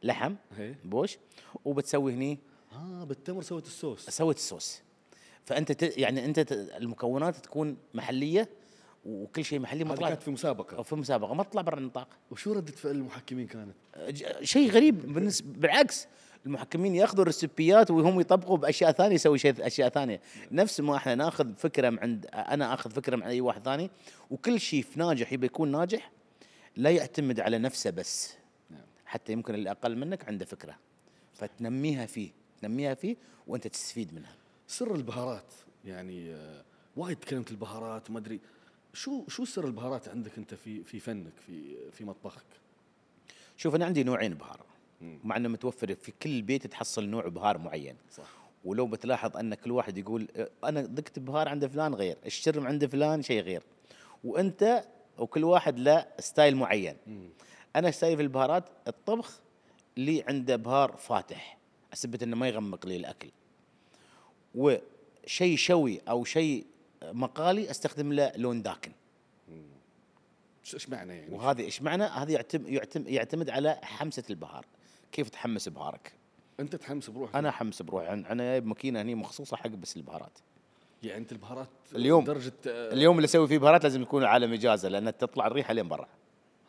[0.03, 1.17] لحم هي بوش
[1.65, 2.37] وبتسوي هني
[2.73, 4.09] آه بالتمر سويت الصوص.
[4.09, 4.81] سويت الصوص.
[5.45, 5.97] فأنت ت...
[5.97, 6.51] يعني أنت ت...
[6.51, 8.49] المكونات تكون محلية
[9.05, 10.83] وكل شيء محلي ما طلع كانت في مسابقة.
[10.83, 11.33] في مسابقة.
[11.33, 12.07] ما تطلع برا النطاق.
[12.31, 13.75] وشو ردة فعل المحكمين كانت؟
[14.09, 16.07] ج- شيء غريب بالنسبة بالعكس.
[16.45, 20.21] المحكمين يأخذوا الريسبيات وهم يطبقوا بأشياء ثانية يسوي شيء أشياء ثانية.
[20.51, 23.89] نفس ما إحنا نأخذ فكرة من عند أنا أخذ فكرة من أي واحد ثاني.
[24.31, 26.11] وكل شيف ناجح يبي يكون ناجح
[26.75, 28.33] لا يعتمد على نفسه بس.
[28.69, 28.81] نعم.
[29.05, 30.75] حتى يمكن اللي أقل منك عنده فكرة.
[31.33, 32.31] فتنميها فيه.
[32.61, 33.15] تنميها فيه
[33.47, 34.35] وأنت تستفيد منها.
[34.67, 35.53] سر البهارات
[35.85, 36.63] يعني آه،
[36.95, 38.39] وايد تكلمت البهارات وما أدري
[38.93, 42.45] شو شو سر البهارات عندك أنت في في فنك في في مطبخك؟
[43.57, 44.65] شوف أنا عندي نوعين بهار
[45.01, 47.95] مع إنه متوفر في كل بيت تحصل نوع بهار معين.
[48.11, 48.37] صح.
[48.65, 52.85] ولو بتلاحظ أن كل واحد يقول آه، أنا ذقت بهار عند فلان غير الشرم عند
[52.85, 53.63] فلان شيء غير.
[54.23, 54.85] وأنت
[55.17, 56.97] وكل واحد له style معين.
[57.75, 59.39] أنا ستايلي في البهارات الطبخ
[59.97, 61.56] اللي عنده بهار فاتح.
[61.93, 63.29] أثبت إنه ما يغمق لي الأكل.
[64.55, 66.65] وشيء شوي أو شيء
[67.03, 68.91] مقالي أستخدم له لون داكن.
[70.73, 74.65] إيش معنى يعني؟ وهذه إيش معنى؟ هذه يعتمد يعتمد, يعتمد على حمسة البهار.
[75.11, 76.13] كيف تحمس بهارك؟
[76.59, 78.07] أنت تحمس بروحك؟ أنا أحمس بروحي.
[78.07, 80.39] أنا جايب ماكينة هني مخصوصة حق بس البهارات.
[81.03, 82.23] يعني أنت البهارات اليوم.
[82.23, 86.07] درجه اليوم اللي أسوي فيه بهارات لازم يكون على إجازة لأن تطلع الريحة لين برا.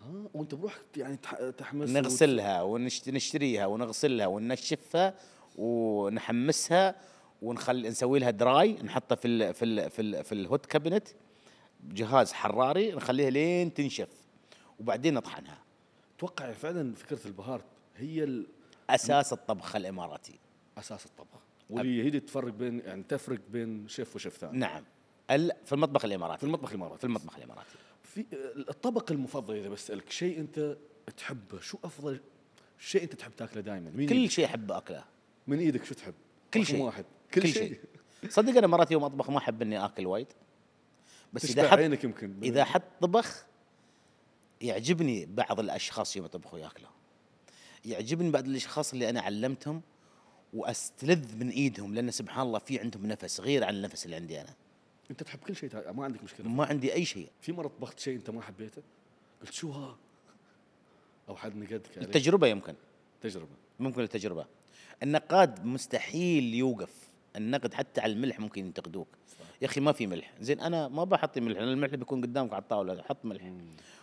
[0.00, 5.14] ها وانت بروحك يعني تح- تحمس نغسلها ونشتريها ونغسلها وننشفها
[5.56, 6.94] ونحمسها
[7.42, 11.08] ونخلي نسوي لها dry نحطها في ال في ال في ال في ال hot cabinet
[11.84, 14.08] جهاز حراري نخليها لين تنشف
[14.80, 15.58] وبعدين نطحنها.
[16.16, 17.62] أتوقع فعلا فكرة البهار
[17.96, 18.42] هي
[18.90, 20.38] أساس الطبخ الإماراتي.
[20.78, 21.38] أساس الطبخ.
[21.70, 24.58] واللي هي اللي تفرق بين يعني تفرق بين شيف وشيف ثاني.
[24.58, 24.84] نعم.
[25.64, 26.98] في المطبخ في الاماراتي المطبخ الإماراتي.
[26.98, 27.68] في المطبخ الإماراتي.
[28.14, 28.26] في
[28.68, 30.76] الطبق المفضل إذا بسألك شيء أنت
[31.16, 32.20] تحبه شو أفضل
[32.78, 35.04] شيء أنت تحب تاكله دائما كل شيء احب أكله.
[35.46, 36.14] من إيدك شو تحب؟
[36.54, 36.80] كل شيء.
[36.82, 37.04] واحد.
[37.34, 37.80] كل شيء.
[38.28, 40.26] صدق أنا مرات يوم أطبخ ما أحب إني آكل وايد.
[41.32, 42.34] بس إذا حط عينك يمكن.
[42.42, 43.46] إذا حط طبخ
[44.60, 46.90] يعجبني بعض الأشخاص يوم يطبخوا ياكلوا
[47.84, 49.82] يعجبني بعض الأشخاص اللي أنا علمتهم
[50.54, 54.54] وأستلذ من إيدهم لأن سبحان الله في عندهم نفس غير عن النفس اللي عندي أنا.
[55.10, 56.48] انت تحب كل شيء ما عندك مشكلة.
[56.48, 57.28] ما عندي أي شيء.
[57.40, 58.82] في مرة طبخت شيء انت ما حبيته؟
[59.42, 59.96] قلت شو ها؟
[61.28, 62.74] أو حد نقدك التجربة يمكن.
[63.20, 63.52] تجربة.
[63.80, 64.46] ممكن التجربة.
[65.02, 67.08] النقاد مستحيل يوقف.
[67.36, 69.08] النقد حتى على الملح ممكن ينتقدوك.
[69.62, 70.32] يا أخي ما في ملح.
[70.40, 71.58] زين أنا ما بحط ملح.
[71.58, 73.52] لأن الملح بيكون قدامك على الطاولة حط ملح.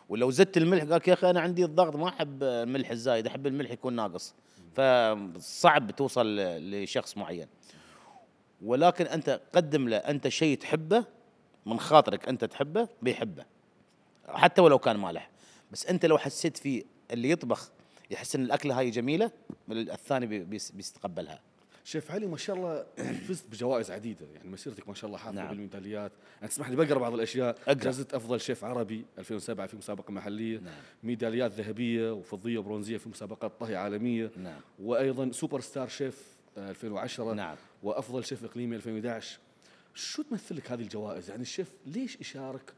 [0.09, 3.71] ولو زدت الملح قال يا أخي أنا عندي الضغط ما أحب الملح الزايد أحب الملح
[3.71, 4.33] يكون ناقص.
[4.75, 7.47] فصعب توصل لشخص معين.
[8.65, 11.05] ولكن أنت قدم له أنت شيء تحبه
[11.65, 13.45] من خاطرك أنت تحبه بيحبه
[14.27, 15.29] حتى ولو كان مالح
[15.71, 17.71] بس أنت لو حسيت فيه اللي يطبخ
[18.11, 19.31] يحس إن الأكلة هاي جميلة
[19.71, 21.39] الثاني بيس- بيستقبلها
[21.83, 22.85] شيف علي ما شاء الله
[23.27, 25.49] فزت بجوائز عديدة يعني مسيرتك ما شاء الله حافظة نعم.
[25.49, 27.73] بالميداليات يعني تسمح لي بقرا بعض الأشياء.
[27.73, 30.73] جائزة أفضل شيف عربي 2007 في مسابقة محلية نعم.
[31.03, 34.59] ميداليات ذهبية وفضية وبرونزيه في مسابقات طهي عالمية نعم.
[34.79, 37.55] وأيضا super star chef 2010 نعم.
[37.83, 39.39] وأفضل شيف إقليمي 2011
[39.95, 42.73] شو تمثل لك هذه الجوائز؟ يعني الشيف ليش يشارك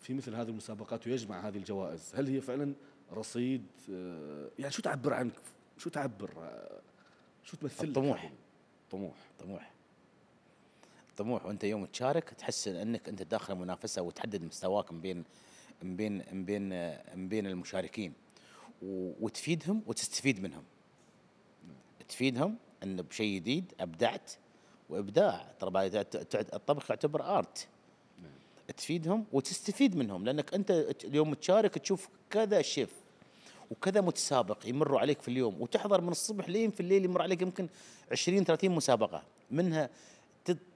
[0.00, 2.74] في مثل هذه المسابقات ويجمع هذه الجوائز؟ هل هي فعلا
[3.12, 5.32] رصيد آه، يعني شو تعبر عنك؟
[5.78, 6.80] شو تعبر؟ آه،
[7.44, 8.32] شو تمثل الطموح.
[8.90, 9.14] طموح.
[9.38, 9.72] طموح.
[11.16, 11.46] طموح.
[11.46, 15.24] وأنت يوم تشارك تحس إنك أنت داخل منافسه وتحدد مستواك من بين
[15.82, 16.68] من بين من بين
[17.14, 18.12] من بين المشاركين.
[19.20, 20.64] وتفيدهم وتستفيد منهم.
[22.08, 24.32] تفيدهم ان بشيء جديد أبدعت.
[24.90, 25.52] وإبداع.
[25.60, 25.90] ترى
[26.34, 27.68] الطبخ يعتبر آرت.
[28.76, 30.24] تفيدهم وتستفيد منهم.
[30.24, 30.70] لأنك أنت
[31.04, 32.90] اليوم تشارك تشوف كذا شيف
[33.70, 37.68] وكذا متسابق يمروا عليك في اليوم وتحضر من الصبح لين في الليل يمر عليك يمكن
[38.12, 39.22] 20 30 مسابقة.
[39.50, 39.90] منها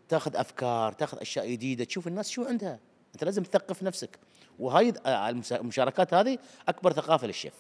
[0.09, 2.79] تاخذ أفكار تاخذ أشياء جديدة تشوف الناس شو عندها.
[3.15, 4.19] أنت لازم تثقف نفسك.
[4.59, 7.55] وهاي آه، المشاركات هذه أكبر ثقافة للشيف.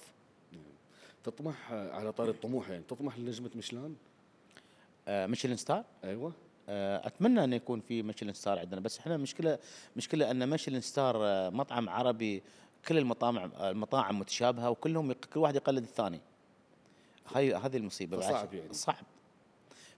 [1.24, 2.82] تطمح آه، على طاري الطموح يعني.
[2.88, 3.94] تطمح لنجمة ميشلان
[5.10, 6.32] آه، Michelin star أيوه.
[6.68, 9.58] آه، أتمنى انه يكون في Michelin star عندنا بس إحنا مشكلة
[9.96, 12.42] مشكلة أن Michelin star آه، مطعم عربي
[12.88, 16.20] كل المطاعم المطاعم متشابهة وكلهم كل واحد يقلد الثاني.
[17.34, 18.20] هاي هذه المصيبة.
[18.20, 18.72] فصعب يعني.
[18.72, 19.04] صعب.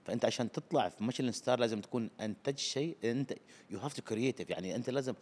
[0.05, 3.33] فأنت عشان تطلع في Michelin star لازم تكون أنتج شيء أنت
[3.69, 5.13] you have to creative يعني أنت لازم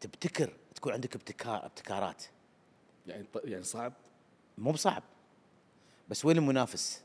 [0.00, 2.22] تبتكر تكون عندك ابتكار ابتكارات.
[3.06, 3.92] يعني يعني صعب؟
[4.58, 5.02] مو بصعب.
[6.08, 7.02] بس وين المنافس؟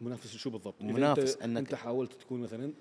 [0.00, 2.72] منافس شو بالضبط؟ منافس انت, أنك- أنت حاولت تكون مثلا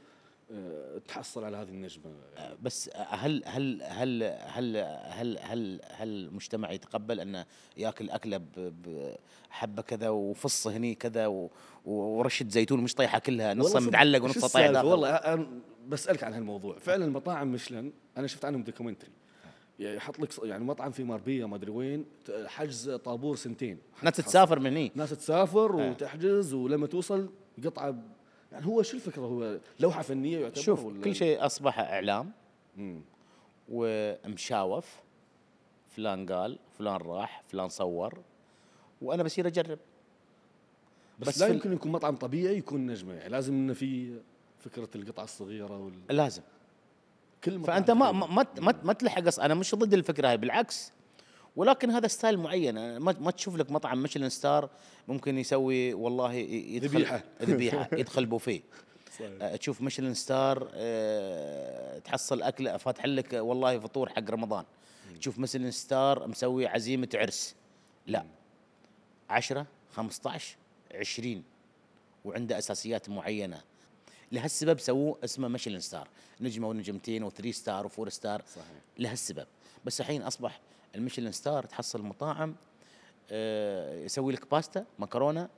[0.52, 2.04] آه، تحصل على هذه النجمة.
[2.38, 4.78] يعني بس هل هل هل هل
[5.08, 7.46] هل هل هل المجتمع يتقبل انه
[7.78, 8.42] يأكل أكلة
[9.50, 11.50] بحبه كذا وفص هني كذا
[11.86, 15.48] ورشة زيتون مش طيحه كلها نصها متعلق ونصها طايح؟ داخل؟ والله
[15.88, 16.80] بسألك عن هالموضوع.
[16.80, 19.12] فعلا مطاعم ميشلان أنا شفت عنهم documentary.
[19.80, 22.06] يحط لك يعني مطعم في ماربيه ما أدري وين
[22.46, 23.78] حجز طابور سنتين.
[24.04, 24.92] ناس تسافر من هني.
[24.96, 27.30] ناس تسافر وتحجز ولما توصل
[27.66, 27.96] قطعة
[28.52, 32.32] يعني هو شو الفكرة؟ هو لوحة فنية يعتبر شوف ولا؟ كل شيء أصبح إعلام
[32.78, 33.02] مم.
[33.70, 35.00] ومشاوف.
[35.90, 38.20] فلان قال فلان راح فلان صور
[39.02, 39.80] وأنا بصير أجرب.
[41.20, 44.20] بس, بس لا يمكن يكون مطعم طبيعي يكون نجمة يعني لازم إنه في
[44.58, 45.94] فكرة القطعة الصغيرة وال...
[46.10, 46.42] لازم.
[47.44, 48.12] كل فأنت ما.
[48.12, 50.92] ما ما, ما تلحق أنا مش ضد الفكرة هاي بالعكس.
[51.56, 52.98] ولكن هذا ستايل معين.
[52.98, 54.70] ما ما تشوف لك مطعم Michelin star
[55.08, 57.24] ممكن يسوي والله يدخل ذبيحة.
[57.44, 58.62] ذبيحة يدخل بوفيه.
[59.20, 59.32] صحيح.
[59.42, 64.66] أه، تشوف Michelin star أه، تحصل اكله فاتح لك والله فطور حق رمضان.
[65.20, 67.56] تشوف Michelin star مسوي عزيمة عرس.
[68.08, 68.26] لا.
[69.30, 70.58] 10 15
[70.96, 71.44] 20
[72.26, 73.62] وعنده أساسيات معينة.
[74.32, 76.08] لهالسبب سووه اسمه Michelin star
[76.42, 78.66] نجمة ونجمتين و three star و four star صحيح.
[78.98, 79.46] لهالسبب.
[79.86, 80.60] بس الحين أصبح
[80.96, 82.56] ال Michelin star تحصل مطاعم
[83.32, 85.50] آه، يسوي لك باستا مكرونة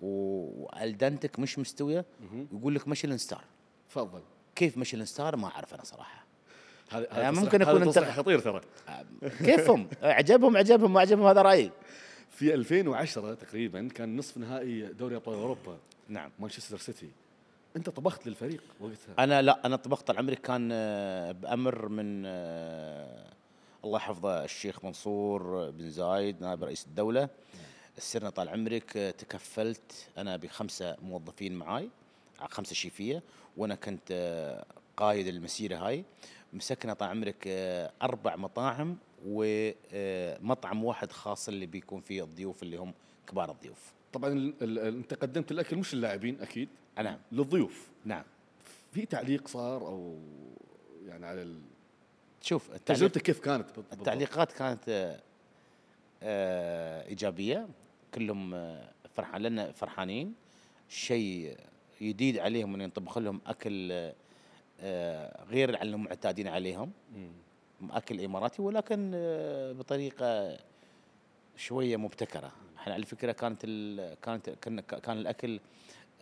[0.00, 2.04] و al dente مش مستوية
[2.52, 3.44] يقول لك Michelin star
[3.90, 4.20] تفضل.
[4.56, 6.24] كيف Michelin star ما أعرف أنا صراحة.
[6.90, 8.60] هذا يعني هذا ممكن أنت- تصريح خطير ترى.
[9.44, 11.70] كيفهم؟ عجبهم عجبهم ما عجبهم هذا رأيي.
[12.30, 15.78] في 2010 تقريبا كان نصف نهائي دوري أبطال أوروبا.
[16.08, 16.30] نعم.
[16.38, 17.08] مانشستر سيتي.
[17.76, 19.24] أنت طبخت للفريق وقتها.
[19.24, 20.06] أنا لا أنا طبخت.
[20.06, 23.30] طال عمري كان آه، بأمر من آه،
[23.84, 27.28] الله يحفظه الشيخ منصور بن زايد نائب رئيس الدولة.
[27.98, 30.08] سرنا طال عمرك آه، تكفلت.
[30.18, 31.88] أنا بخمسة موظفين معاي
[32.40, 33.22] خمسة شيفية
[33.56, 34.64] وأنا كنت
[34.96, 36.04] قايد المسيرة هاي.
[36.52, 37.44] مسكنا طال عمرك
[38.02, 42.94] أربع مطاعم ومطعم واحد خاص اللي بيكون فيه الضيوف اللي هم
[43.26, 43.92] كبار الضيوف.
[44.14, 46.68] طبعا أنت قدمت الأكل مش للاعبين أكيد.
[47.02, 47.18] نعم.
[47.32, 47.88] للضيوف.
[48.04, 48.24] نعم.
[48.92, 50.18] في تعليق صار أو
[51.06, 51.60] يعني على ال-
[52.40, 55.20] شوف تجربتك كيف كانت بالضبط؟ التعليقات كانت آه،
[56.22, 57.68] آه، إيجابية.
[58.14, 60.34] كلهم آه، فرحان لنا فرحانين.
[60.88, 61.56] شيء
[62.02, 63.92] جديد عليهم ان ينطبخ لهم أكل
[65.50, 66.92] غير اللي معتادين عليهم.
[67.90, 69.10] أكل إماراتي ولكن
[69.78, 70.58] بطريقة
[71.56, 72.52] شوية مبتكرة.
[72.84, 75.60] إحنا على فكرة كانت ال- كانت كان كان الأكل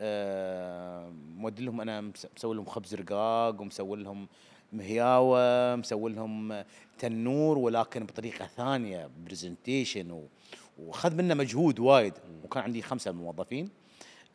[0.01, 4.29] آه، مودي لهم أنا مس- مسوي لهم خبز رقاق ومسوي لهم
[4.73, 6.65] مهياوة مسوي لهم
[6.99, 10.27] تنور ولكن بطريقة ثانية presentation
[10.79, 12.15] وأخذ منا مجهود وايد.
[12.45, 13.69] وكان عندي خمسة موظفين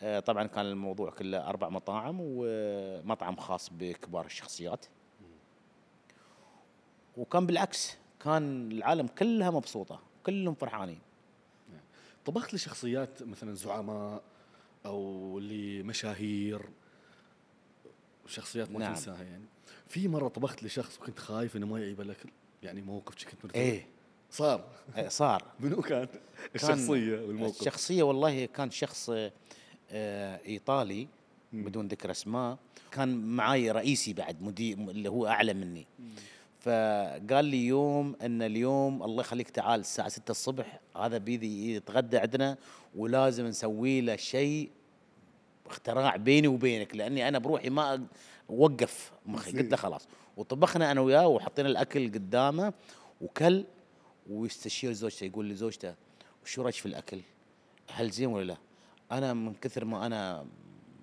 [0.01, 4.85] آه، طبعا كان الموضوع كله أربع مطاعم ومطعم خاص بكبار الشخصيات.
[7.17, 10.99] وكان بالعكس كان العالم كلها مبسوطة كلهم فرحانين.
[12.27, 14.21] طبخت لشخصيات مثلا زعماء
[14.85, 16.61] أو لمشاهير
[18.25, 18.93] شخصيات ما نعم.
[18.93, 19.45] تنساها يعني.
[19.87, 22.29] في مرة طبخت لشخص وكنت خايف إنه ما يعيب الاكل
[22.63, 23.55] يعني موقف كنت مرتبط.
[23.55, 23.87] إيه.
[24.31, 24.67] صار.
[24.95, 25.43] آه، صار.
[25.59, 26.07] منو كان؟
[26.55, 27.61] الشخصية والموقف.
[27.61, 29.09] الشخصية والله كان شخص
[29.91, 31.07] آه، إيطالي
[31.53, 32.57] بدون ذكر أسماء.
[32.91, 35.87] كان معاي رئيسي بعد مدير اللي هو أعلى مني.
[36.59, 42.57] فقال لي يوم إن اليوم الله يخليك تعال الساعة 6 الصبح هذا بيدي يتغدى عندنا
[42.95, 44.69] ولازم نسوي له شيء
[45.65, 48.07] اختراع بيني وبينك لأني أنا بروحي ما
[48.49, 52.73] وقف مخي قلت له خلاص وطبخنا أنا وياه وحطينا الأكل قدامه
[53.21, 53.65] وكل
[54.29, 55.95] ويستشير زوجته يقول لي زوجته
[56.43, 57.21] وشو رأيك في الأكل؟
[57.91, 58.57] هل زين ولا لا؟
[59.11, 60.45] أنا من كثر ما أنا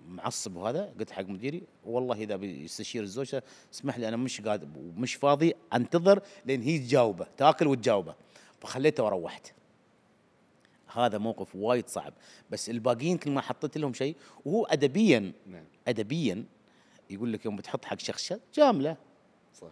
[0.07, 5.15] معصب وهذا قلت حق مديري والله إذا بيستشير الزوجة اسمح لي أنا مش قادر ومش
[5.15, 8.15] فاضي أنتظر لين هي تجاوبه تأكل وتجاوبه.
[8.59, 9.53] فخليته وروحت.
[10.93, 12.13] هذا موقف وايد صعب.
[12.49, 14.15] بس الباقيين كل ما حطيت لهم شيء
[14.45, 15.65] وهو ادبيا نعم.
[15.87, 16.45] ادبيا
[17.09, 18.97] يقول لك يوم بتحط حق شخص جاملة.
[19.53, 19.71] صح.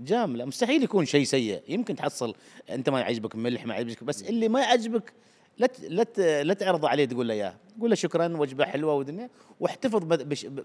[0.00, 0.44] جاملة.
[0.44, 1.62] مستحيل يكون شيء سيء.
[1.68, 2.34] يمكن تحصل
[2.70, 5.12] أنت ما يعجبك ملح ما يعجبك بس اللي ما يعجبك
[5.58, 10.04] لا لا لا تعرضه عليه تقول له اياه قول له شكرا وجبة حلوة ودنيا واحتفظ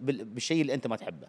[0.09, 1.27] بالشيء اللي أنت ما تحبه.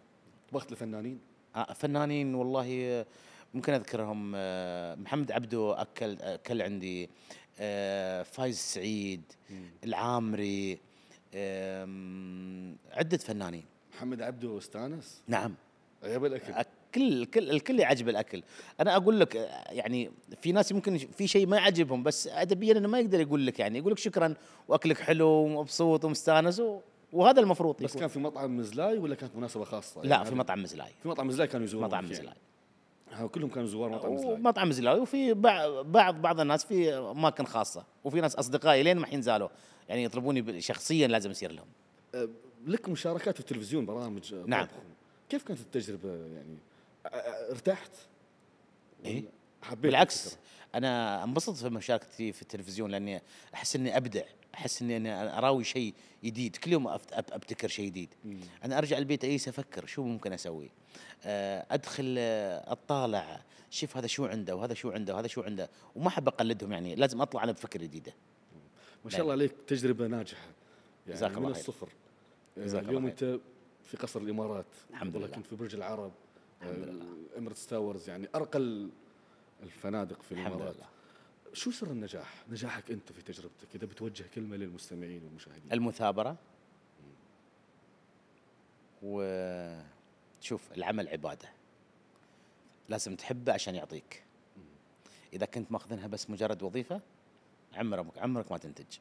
[0.50, 1.18] طبخت لفنانين
[1.56, 3.06] آه، فنانين والله آه،
[3.54, 7.10] ممكن أذكرهم آه، محمد عبدو أكل أكل عندي
[7.60, 9.22] آه، فايز سعيد
[9.84, 10.78] العامري
[12.92, 13.64] عدة فنانين.
[13.94, 15.54] محمد عبده أستانس؟ نعم.
[16.02, 16.52] عيب الأكل.
[16.96, 18.42] الكل الكل الكل يعجب الأكل.
[18.80, 19.34] أنا أقول لك
[19.70, 23.58] يعني في ناس ممكن في شيء ما يعجبهم بس ادبيا إنه ما يقدر يقول لك
[23.60, 24.34] يعني يقول لك شكرا
[24.68, 26.62] وأكلك حلو ومبسوط ومستانس
[27.12, 28.00] وهذا المفروض بس يكون.
[28.00, 30.92] كان في مطعم مزلاي ولا كانت مناسبة خاصة؟ لا يعني في هذا- مطعم مزلاي.
[31.02, 32.34] في مطعم مزلاي كانوا يزورون مطعم مزلاي.
[33.32, 34.32] كلهم كانوا زوار مطعم مزلاي.
[34.32, 39.02] ومطعم مزلاوي وفي بع- بعض بعض الناس في أماكن خاصة وفي ناس أصدقائي لين ما
[39.04, 39.48] الحين زالوا
[39.88, 41.66] يعني يطلبوني شخصيا لازم يصير لهم.
[42.14, 42.28] أه،
[42.66, 44.66] لك مشاركات في التلفزيون برامج نعم.
[45.28, 46.58] كيف كانت التجربة يعني؟
[47.12, 47.90] ارتحت؟
[49.04, 49.22] ولا
[49.62, 50.36] حبيت بالعكس؟
[50.74, 53.22] أنا انبسط في مشاركتي في التلفزيون لأني
[53.54, 54.22] أحس إني أبدع.
[54.54, 55.94] أحس إني أنا أراوي شيء
[56.24, 56.56] جديد.
[56.56, 58.14] كل يوم أبتكر شيء جديد.
[58.64, 60.70] أنا أرجع البيت اجلس أفكر شو ممكن أسوي.
[61.70, 63.42] أدخل أطالع.
[63.70, 65.70] شوف هذا شو عنده وهذا شو عنده وهذا شو عنده.
[65.96, 68.14] وما أحب أقلدهم يعني لازم أطلع أنا بفكرة جديدة.
[69.04, 70.46] ما شاء الله عليك تجربة ناجحة.
[71.06, 71.60] يعني جزاك من الله خير.
[71.60, 71.88] الصفر.
[72.58, 73.38] اليوم أنت
[73.84, 74.66] في قصر الإمارات.
[74.90, 75.26] الحمد لله.
[75.26, 76.12] كنت في برج العرب.
[76.62, 77.06] الحمد لله.
[77.38, 78.90] Emirates Towers يعني أرقى ال-
[79.62, 80.76] الفنادق في الحمد الإمارات.
[80.76, 80.86] لله.
[81.52, 85.72] شو سر النجاح؟ نجاحك أنت في تجربتك إذا بتوجه كلمة للمستمعين والمشاهدين.
[85.72, 86.36] المثابرة.
[89.02, 91.48] وشوف العمل عبادة.
[92.88, 94.24] لازم تحبه عشان يعطيك.
[95.32, 97.00] إذا كنت ماخذنها بس مجرد وظيفة
[97.74, 98.98] عمرك عمرك ما تنتج.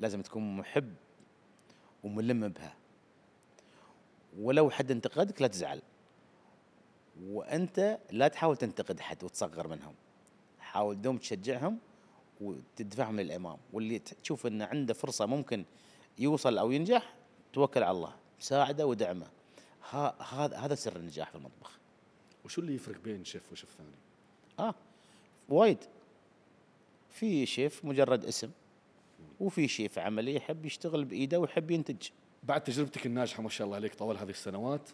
[0.00, 0.94] لازم تكون محب
[2.04, 2.76] وملم بها.
[4.38, 5.82] ولو حد انتقدك لا تزعل.
[7.22, 9.94] وأنت لا تحاول تنتقد حد وتصغر منهم.
[10.60, 11.78] حاول دوم تشجعهم
[12.40, 13.58] وتدفعهم للإمام.
[13.72, 15.64] واللي تشوف انه عنده فرصة ممكن
[16.18, 17.14] يوصل أو ينجح
[17.52, 18.14] توكل على الله.
[18.40, 19.26] ساعده ودعمة.
[19.90, 21.78] ها- هذا هذا سر النجاح في المطبخ.
[22.44, 23.90] وشو اللي يفرق بين شيف وشيف ثاني؟
[24.58, 24.74] آه
[25.48, 25.78] وايد.
[27.10, 28.50] في شيف مجرد اسم
[29.40, 32.08] وفي شيف عملي يحب يشتغل بإيده ويحب ينتج.
[32.42, 34.88] بعد تجربتك الناجحة ما شاء الله عليك طوال هذه السنوات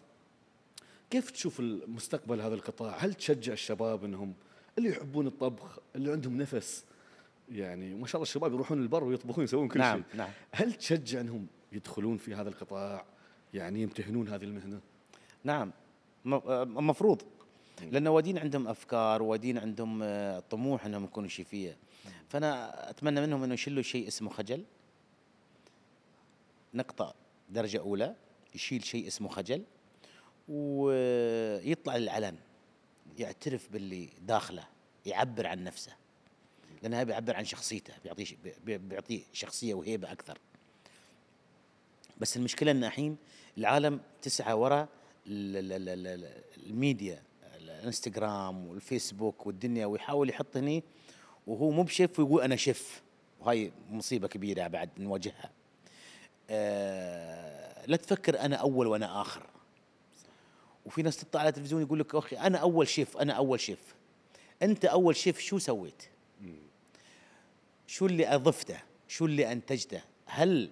[1.11, 4.33] كيف تشوف المستقبل هذا القطاع؟ هل تشجع الشباب إنهم
[4.77, 6.85] اللي يحبون الطبخ، اللي عندهم نفس؟
[7.51, 10.17] يعني ما شاء الله الشباب يروحون البر ويطبخون يسوون كل نعم شيء.
[10.17, 10.29] نعم.
[10.51, 13.05] هل تشجع إنهم يدخلون في هذا القطاع؟
[13.53, 14.79] يعني يمتهنون هذه المهنة؟
[15.43, 15.71] نعم.
[16.25, 17.21] آه، مفروض.
[17.91, 21.77] لأن وادين عندهم أفكار وادين عندهم آه، طموح إنهم يكونوا شيفية.
[22.29, 24.63] فأنا أتمنى منهم إنه يشيلوا شيء اسمه خجل.
[26.73, 27.15] نقطة
[27.49, 28.15] درجة أولى
[28.55, 29.63] يشيل شيء اسمه خجل.
[30.51, 32.35] ويطلع للعلن
[33.17, 34.63] يعترف باللي داخله
[35.05, 35.93] يعبر عن نفسه.
[36.83, 38.25] لأنه بيعبر عن شخصيته بيعطيه
[38.65, 40.37] بيعطيه شخصية وهيبة أكثر.
[42.17, 43.17] بس المشكلة إن الحين
[43.57, 44.87] العالم تسعى وراء
[45.27, 47.23] ال- ال- ال- ال- ال- الميديا
[47.55, 50.83] الإنستغرام والفيسبوك والدنيا ويحاول يحط هني
[51.47, 53.01] وهو مو بشيف ويقول أنا شيف.
[53.39, 55.51] وهاي مصيبة كبيرة بعد نواجهها.
[56.49, 59.50] آه لا تفكر أنا أول وأنا آخر.
[60.85, 63.95] وفي ناس تطلع على التلفزيون يقول لك أخي أنا أول شيف أنا أول شيف.
[64.61, 66.03] أنت أول شيف شو سويت؟
[67.87, 68.77] شو اللي أضفته؟
[69.07, 70.71] شو اللي أنتجته؟ هل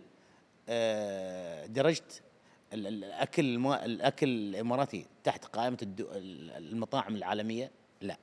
[0.70, 2.22] آه درجت
[2.74, 5.78] ال- ال- الأكل الأكل الإماراتي تحت قائمة
[6.58, 8.18] المطاعم العالمية؟ لا.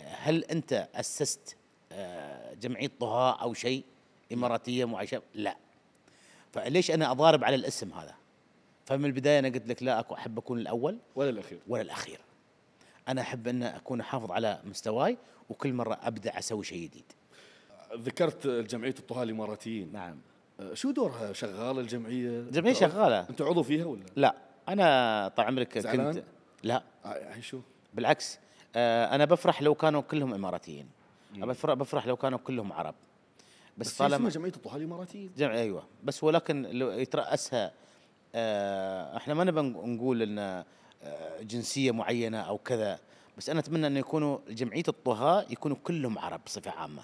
[0.00, 1.56] هل أنت أسست
[1.92, 3.84] آه، جمعية طهاء أو شيء
[4.32, 5.56] إماراتية معيشة؟ لا.
[6.52, 8.14] فليش أنا أضارب على الاسم هذا؟
[8.86, 11.58] فمن البداية أنا قلت لك لا أكو أحب أكون الأول ولا الأخير.
[11.68, 12.18] ولا الأخير.
[13.08, 15.16] أنا أحب أن أكون احافظ على مستواي
[15.50, 17.04] وكل مرة ابدع أسوي شيء جديد.
[17.96, 20.18] ذكرت جمعيه الطهاة الاماراتيين نعم.
[20.60, 22.40] آه، شو دورها؟ شغالة الجمعية؟
[22.72, 23.26] عضو- شغالة.
[23.30, 24.34] أنت عضو فيها ولا؟ لا.
[24.68, 26.24] أنا طال عمرك زعلان؟ كنت
[26.62, 26.82] لا.
[27.04, 27.60] آه، يعني شو؟
[27.94, 28.38] بالعكس.
[28.76, 30.88] آه، أنا بفرح لو كانوا كلهم إماراتيين.
[31.36, 32.94] بفرح بفرح لو كانوا كلهم عرب.
[33.78, 35.82] بس, بس طالما جمعية الطهاة الاماراتيين جمع أيوه.
[36.04, 37.72] بس ولكن آه،
[39.16, 42.98] إحنا ما نبى نقول إن آه، جنسية معينة أو كذا
[43.38, 47.02] بس أنا أتمنى ان يكونوا جمعية الطهاة يكونوا كلهم عرب بصفة عامة.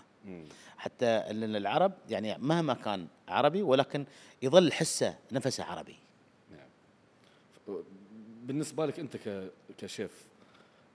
[0.78, 4.06] حتى إن العرب يعني مهما كان عربي ولكن
[4.42, 5.96] يظل حسه نفسه عربي.
[8.42, 9.16] بالنسبة لك أنت
[9.78, 10.24] كشيف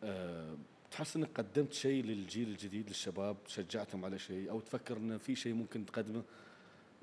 [0.04, 0.56] أه
[0.92, 5.54] تحس إنك قدمت شيء للجيل الجديد للشباب شجعتهم على شيء أو تفكر إن في شيء
[5.54, 6.24] ممكن تقدمه؟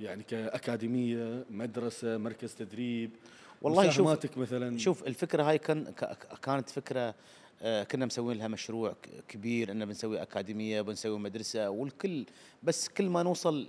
[0.01, 3.11] يعني كأكاديمية مدرسة مركز تدريب
[3.62, 4.78] والله شوف- مثلا.
[4.78, 5.92] شوف الفكرة هاي كان
[6.42, 7.14] كانت فكرة
[7.62, 8.95] آه، كنا مسوين لها مشروع
[9.28, 12.24] كبير إنه بنسوي أكاديمية بنسوي مدرسة والكل
[12.62, 13.66] بس كل ما نوصل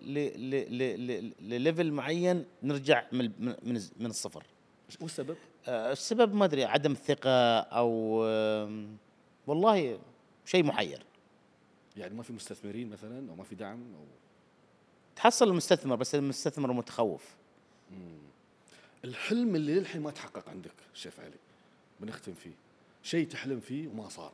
[1.42, 3.32] لليفل معين نرجع من
[4.00, 4.44] من الصفر.
[4.90, 5.36] وش السبب؟
[5.68, 7.90] آه، السبب ما أدري عدم الثقة أو
[9.48, 10.00] والله
[10.46, 11.04] شيء محير.
[11.98, 14.06] يعني ما في مستثمرين مثلا أو ما في دعم أو
[15.16, 17.36] تحصل المستثمر بس المستثمر متخوف.
[19.06, 21.38] الحلم اللي للحين ما تحقق عندك شيف علي
[22.00, 22.56] بنختم فيه.
[23.04, 24.34] شيء تحلم فيه وما صار.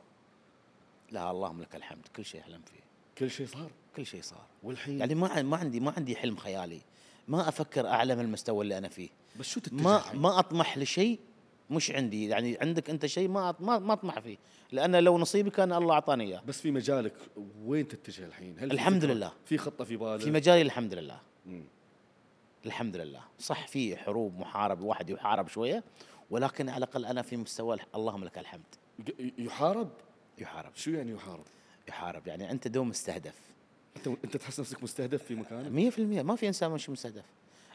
[1.10, 2.08] لا اللهم لك الحمد.
[2.16, 2.80] كل شيء احلم فيه.
[3.18, 4.46] كل شيء صار؟ كل شيء صار.
[4.62, 6.80] والحين؟ يعني ما ما عندي ما عندي حلم خيالي.
[7.28, 9.08] ما أفكر اعلى من المستوى اللي أنا فيه.
[9.40, 11.20] بس شو تتجه ما؟ ما أطمح لشيء
[11.72, 14.36] مش عندي يعني عندك أنت شيء ما ما ما أطمح فيه
[14.72, 17.14] لأن لو نصيبي كان الله أعطاني إياه بس في مجالك
[17.64, 19.32] وين تتجه الحين؟ هل الحمد لله.
[19.44, 21.64] في خطة في بالك؟ في مجالي الحمد لله مم.
[22.66, 25.84] الحمد لله صح في حروب محارب واحد يحارب شوية
[26.30, 28.62] ولكن على الأقل أنا في مستوى اللهم لك الحمد
[29.38, 29.88] يحارب؟
[30.38, 31.44] يحارب شو يعني يحارب؟
[31.88, 33.34] يحارب يعني أنت دوم مستهدف
[33.96, 37.24] أنت أنت تحس نفسك مستهدف في مكانك؟ 100% ما في إنسان مش مستهدف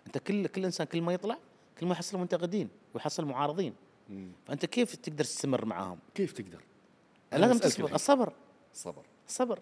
[0.07, 1.37] أنت كل كل إنسان كل ما يطلع
[1.79, 3.73] كل ما يحصل منتقدين ويحصل معارضين
[4.09, 4.31] مم.
[4.45, 6.61] فأنت كيف تقدر تستمر معاهم كيف تقدر؟
[7.31, 7.95] لازم تصبر.
[7.95, 8.33] الصبر
[8.73, 9.59] صبر الصبر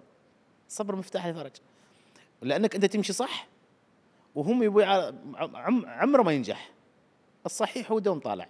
[0.68, 1.52] الصبر مفتاح الفرج
[2.42, 3.48] لأنك أنت تمشي صح
[4.36, 4.84] وهم يبوا
[5.38, 6.72] عم عمره ما ينجح
[7.46, 8.48] الصحيح هو دوم طالع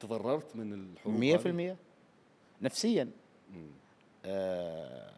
[0.00, 1.76] تضررت من الحروب 100% هذه؟
[2.62, 3.10] نفسيا
[3.50, 3.70] مم.
[4.24, 5.12] آه،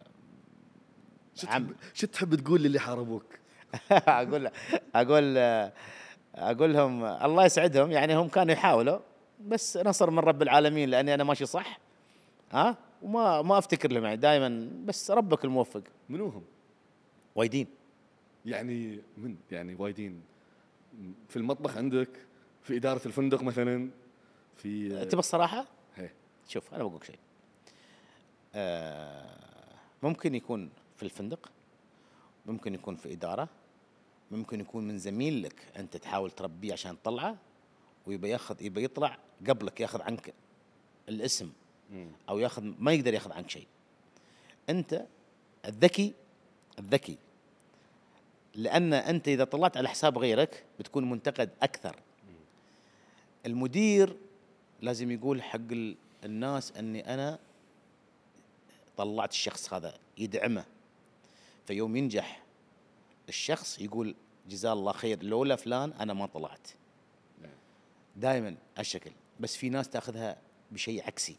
[1.34, 3.24] شو تحب شو تحب تقول للي حاربوك؟
[3.92, 4.50] أقول
[4.94, 5.38] أقول
[6.34, 8.98] أقول لهم الله يسعدهم يعني هم كانوا يحاولوا
[9.48, 11.78] بس نصر من رب العالمين لأني أنا ماشي صح.
[12.52, 15.82] ها؟ وما ما أفتكر لهم يعني دائما بس ربك الموفق.
[16.08, 16.42] منو هم؟
[17.34, 17.66] وايدين.
[18.46, 20.22] يعني من؟ يعني وايدين.
[21.28, 22.08] في المطبخ عندك
[22.62, 23.90] في إدارة الفندق مثلا
[24.56, 25.66] في تبى الصراحة؟
[25.96, 26.10] هي.
[26.48, 27.18] شوف أنا بقول لك شيء.
[28.54, 31.50] آه ممكن يكون في الفندق
[32.46, 33.48] ممكن يكون في إدارة
[34.30, 37.36] ممكن يكون من زميل لك أنت تحاول تربيه عشان تطلعه.
[38.06, 40.34] ويبى ياخذ يبى يطلع قبلك ياخذ عنك
[41.08, 41.52] الاسم.
[42.28, 43.66] أو ياخذ ما يقدر ياخذ عنك شيء.
[44.68, 45.06] أنت
[45.64, 46.12] الذكي
[46.78, 47.18] الذكي.
[48.54, 51.96] لأن أنت إذا طلعت على حساب غيرك بتكون منتقد أكثر.
[53.46, 54.16] المدير
[54.82, 57.38] لازم يقول حق ال- الناس أني أنا
[58.96, 60.64] طلعت الشخص هذا يدعمه.
[61.66, 62.42] فيوم ينجح
[63.28, 64.14] الشخص يقول
[64.48, 66.68] جزاه الله خير لولا فلان أنا ما طلعت.
[68.16, 70.36] دائما هالشكل بس في ناس تأخذها
[70.70, 71.36] بشيء عكسي.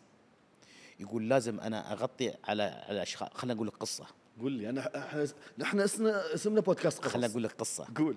[1.00, 3.30] يقول لازم أنا أغطي على على أشخاص.
[3.34, 4.06] خليني أقول لك قصه
[4.40, 7.14] قول لي انا إحنا نحن اسمنا اسمنا بودكاست قصص.
[7.14, 8.16] خليني أقول لك قصه قول.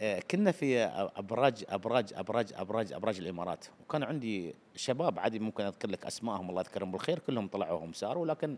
[0.00, 0.84] آه، كنا في
[1.16, 3.64] ابراج ابراج ابراج ابراج أبراج الإمارات.
[3.80, 8.26] وكان عندي شباب عادي ممكن أذكر لك أسمائهم الله يذكرهم بالخير كلهم طلعوا هم ساروا
[8.26, 8.56] لكن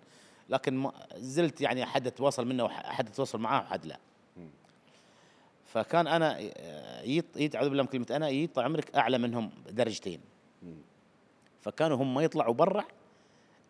[0.49, 3.99] لكن ما زلت يعني أحد أتواصل منه واحد أتواصل معاه وحد لا.
[5.77, 10.21] فكان أنا آه، يط يط اعوذ بالله من كلمة أنا يط عمرك أعلى منهم درجتين.
[11.61, 12.85] فكانوا هم ما يطلعوا برا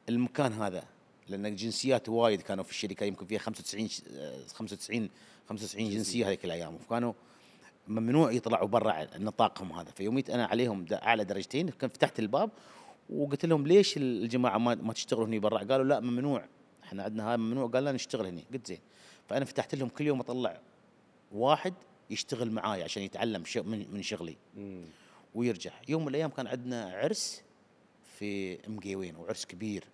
[0.09, 0.85] المكان هذا
[1.29, 5.11] لأن الجنسيات وايد كانوا في الشركة يمكن فيها 95 ش- آه، 95
[5.49, 6.27] 95 جنسية.
[6.29, 6.75] هذيك الأيام.
[6.75, 7.13] وكانوا
[7.89, 9.91] ممنوع يطلعوا برا نطاقهم هذا.
[9.91, 12.51] فيوميت أنا عليهم أعلى درجتين كان فتحت الباب
[13.11, 16.45] وقلت لهم ليش الجماعة ما, ما تشتغلوا هني برا؟ قالوا لا ممنوع.
[16.85, 17.67] إحنا عندنا هاي ممنوع.
[17.69, 18.45] قال لا نشتغل هني.
[18.53, 18.81] قلت زين.
[19.29, 20.61] فأنا فتحت لهم كل يوم أطلع
[21.33, 21.75] واحد
[22.11, 24.37] يشتغل معاي عشان يتعلم من شغلي.
[25.35, 25.73] ويرجع.
[25.89, 27.43] يوم من الأيام كان عندنا عرس
[28.19, 29.85] في مقيوين وعرس كبير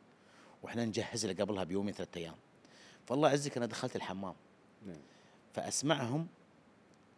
[0.63, 2.35] وإحنا نجهز له قبلها بيومين ثلاثة أيام.
[3.07, 4.35] فالله يعزك أنا دخلت الحمام.
[4.87, 4.97] نعم.
[5.55, 6.27] فأسمعهم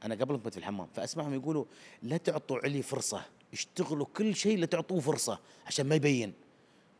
[0.05, 0.87] أنا قبل كنت في الحمام.
[0.95, 1.65] فأسمعهم يقولوا
[2.03, 3.25] لا تعطوا علي فرصة.
[3.53, 6.33] اشتغلوا كل شيء لا تعطوه فرصة عشان ما يبين.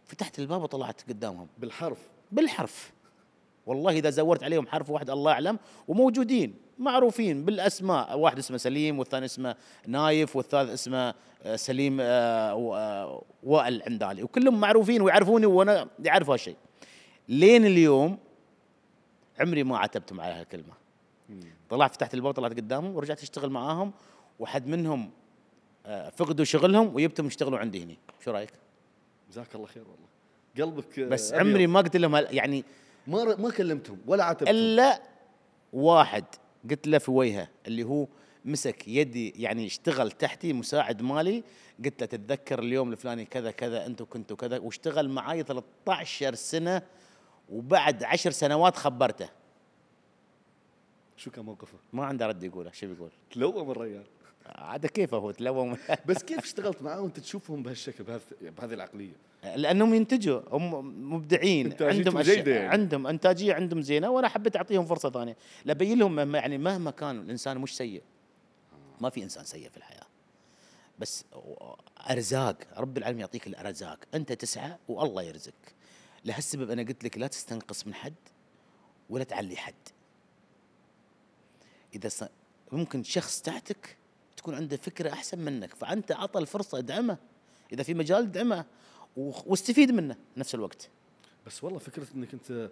[0.07, 1.49] فتحت الباب وطلعت قدامهم.
[1.59, 1.99] بالحرف.
[2.33, 2.93] بالحرف.
[3.67, 5.59] والله إذا زورت عليهم حرف واحد الله أعلم.
[5.89, 6.55] وموجودين.
[6.79, 8.19] معروفين بالأسماء.
[8.19, 9.57] واحد اسمه سليم والثاني اسمه
[9.87, 12.05] نايف والثالث اسمه آه، سليم آه،
[12.53, 14.23] آه، وائل عندالي.
[14.23, 16.57] وكلهم معروفين ويعرفوني وأنا يعرف هالشيء.
[17.29, 18.19] لين اليوم
[19.41, 20.75] عمري ما عتبتهم على هالكلمة.
[21.71, 23.93] طلعت فتحت الباب طلعت قدامهم ورجعت أشتغل معاهم
[24.39, 25.11] وحد منهم
[26.17, 27.99] فقدوا شغلهم ويبتهم يشتغلوا عندي هني.
[28.25, 28.51] شو رأيك؟
[29.31, 30.07] جزاك الله خير والله.
[30.59, 31.33] قلبك بس.
[31.33, 32.65] عمري ما قلت لهم يعني
[33.07, 34.55] ما ما كلمتهم ولا عاتبتهم.
[34.55, 35.03] إلا
[35.73, 36.25] واحد.
[36.71, 38.07] قلت له في وجهه اللي هو
[38.45, 41.45] مسك يدي يعني اشتغل تحتي مساعد مالي
[41.85, 46.83] قلت له تتذكر اليوم الفلاني كذا كذا أنتم كنتوا كذا واشتغل معاي 13 سنة
[47.49, 49.29] وبعد عشر سنوات خبرته.
[51.17, 54.05] شو كان موقفه؟ ما عنده رد يقوله شو بيقول؟ تلوم الرجال
[54.47, 55.77] عاد كيف هو؟ تلوم.
[56.09, 59.13] بس كيف اشتغلت معاه وانت تشوفهم بهالشكل بهذ- بهذه العقلية؟
[59.57, 60.75] لأنهم ينتجوا هم
[61.13, 61.75] مبدعين.
[61.81, 62.69] عندهم جيدة يعني.
[62.69, 65.37] عندهم إنتاجية عندهم زينة وأنا حبيت أعطيهم فرصة ثانية.
[65.65, 68.03] لبين لهم مهما يعني مهما كان الإنسان مش سيء.
[69.01, 70.05] ما في إنسان سيء في الحياة.
[70.99, 71.25] بس
[72.11, 73.99] أرزاق رب العالمين يعطيك الأرزاق.
[74.15, 75.75] أنت تسعى والله يرزقك
[76.25, 78.15] لهالسبب أنا قلت لك لا تستنقص من حد
[79.11, 79.75] ولا تعلي حد.
[81.95, 82.29] إذا.
[82.73, 83.97] ممكن شخص تحتك
[84.45, 87.19] تكون عنده فكرة أحسن منك فأنت أعطى الفرصة ادعمه
[87.73, 88.65] إذا في مجال ادعمه
[89.17, 90.91] واستفيد منه نفس الوقت.
[91.47, 92.71] بس والله فكرة إنك أنت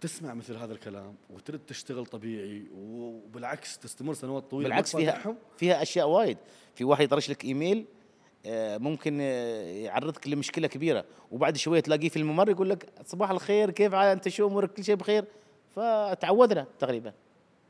[0.00, 5.36] تسمع مثل هذا الكلام وترد تشتغل طبيعي وبالعكس تستمر سنوات طويلة بالعكس فيها.
[5.56, 6.38] فيها أشياء وايد.
[6.74, 7.84] في واحد يطرش لك إيميل
[8.46, 13.70] آه، ممكن آه، يعرضك لمشكلة كبيرة وبعد شوية تلاقيه في الممر يقول لك صباح الخير
[13.70, 15.24] كيف أنت شو أمورك؟ كل شيء بخير.
[15.76, 17.12] فتعودنا تقريبا.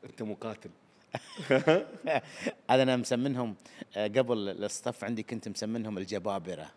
[0.05, 0.71] أنت مقاتل.
[2.71, 3.55] هذا أنا مسمنهم
[3.97, 6.71] آه، قبل الصف عندي كنت مسمنهم الجبابرة.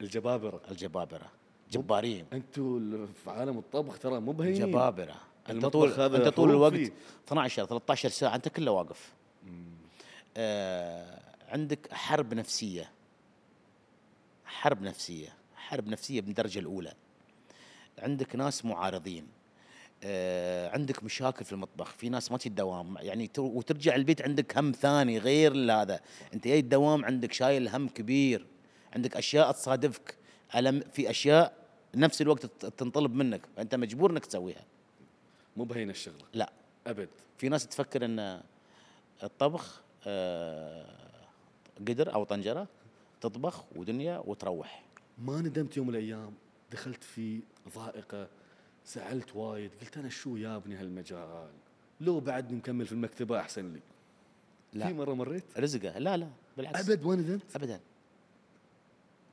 [0.00, 0.60] الجبابرة.
[0.70, 1.30] الجبابرة.
[1.72, 2.26] جبارين.
[2.32, 5.14] أنتوا في عالم الطبخ ترى مو بهينين جبابره
[5.50, 6.92] أنت المطبخ طول أنت طول الوقت فيه.
[7.26, 9.12] 12 13 ساعة أنت كله واقف.
[10.36, 12.90] آه عندك حرب نفسية.
[14.46, 15.28] حرب نفسية.
[15.56, 16.92] حرب نفسية من الدرجه الأولى.
[17.98, 19.26] عندك ناس معارضين.
[20.74, 24.72] عندك مشاكل في المطبخ في ناس ما تجي الدوام يعني تر- وترجع البيت عندك هم
[24.72, 26.00] ثاني غير هذا
[26.34, 28.46] أنت جاي الدوام عندك شايل هم كبير
[28.96, 30.14] عندك أشياء تصادفك
[30.56, 31.52] ألم في أشياء
[31.94, 34.64] نفس الوقت ت- تنطلب منك فأنت مجبور إنك تسويها.
[35.56, 36.24] مو بهين الشغلة.
[36.34, 36.52] لا.
[36.86, 37.08] أبد.
[37.38, 38.40] في ناس تفكر إن
[39.22, 40.86] الطبخ آه،
[41.88, 42.68] قدر أو طنجرة
[43.20, 44.82] تطبخ ودنيا وتروح.
[45.18, 46.34] ما ندمت يوم من الأيام
[46.72, 47.40] دخلت في
[47.74, 48.28] ضائقة
[48.88, 51.48] زعلت وايد قلت أنا شو يابني هالمجال؟
[52.00, 53.80] لو بعدني مكمل في المكتبة أحسن لي.
[54.72, 54.86] لا.
[54.86, 55.98] في مرة مريت؟ رزقه.
[55.98, 56.90] لا لا بالعكس.
[56.90, 57.80] أبد؟ ما ندمت ابدا.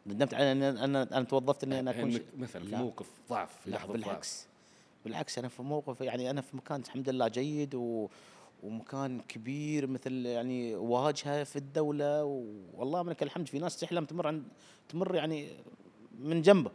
[0.07, 2.75] ندمت على إن أنا أنا توظفت إني أنا أكون مثلا في.
[2.75, 3.97] موقف ضعف في لحظة ضعف.
[3.97, 4.47] بالعكس.
[5.05, 8.07] بالعكس أنا في موقف يعني أنا في مكان الحمد لله جيد و
[8.63, 12.23] ومكان كبير مثل يعني واجهة في الدولة
[12.73, 14.43] والله منك الحمد في ناس تحلم تمر عند
[14.89, 15.49] تمر يعني
[16.19, 16.71] من جنبه.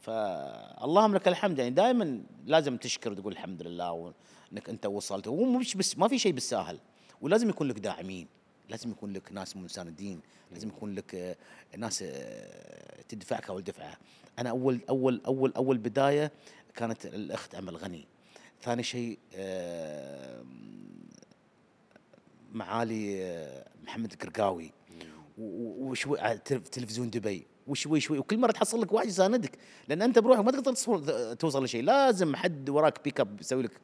[0.00, 5.28] فاللهم لك الحمد يعني دائما لازم تشكر وتقول الحمد لله وإنك أنت وصلت.
[5.28, 6.78] هو مش بس ما في شيء بالساهل
[7.20, 8.26] ولازم يكون لك داعمين
[8.68, 10.20] لازم يكون لك ناس مساندين
[10.52, 11.36] لازم يكون لك آه،
[11.76, 13.96] ناس آه، تدفعك اول دفعه
[14.38, 16.32] أنا أول أول أول أول بداية
[16.74, 18.06] كانت الأخت امل غني
[18.62, 19.18] ثاني شيء
[22.52, 24.14] معالي آه، محمد
[25.38, 27.46] و- وشوي تلفزيون دبي.
[27.70, 29.58] وشوي شوي وكل مرة تحصل لك واحد يساندك
[29.88, 30.74] لأن أنت بروحك ما تقدر
[31.34, 31.82] توصل لشيء.
[31.82, 33.80] لازم حد وراك backup يسوي لك.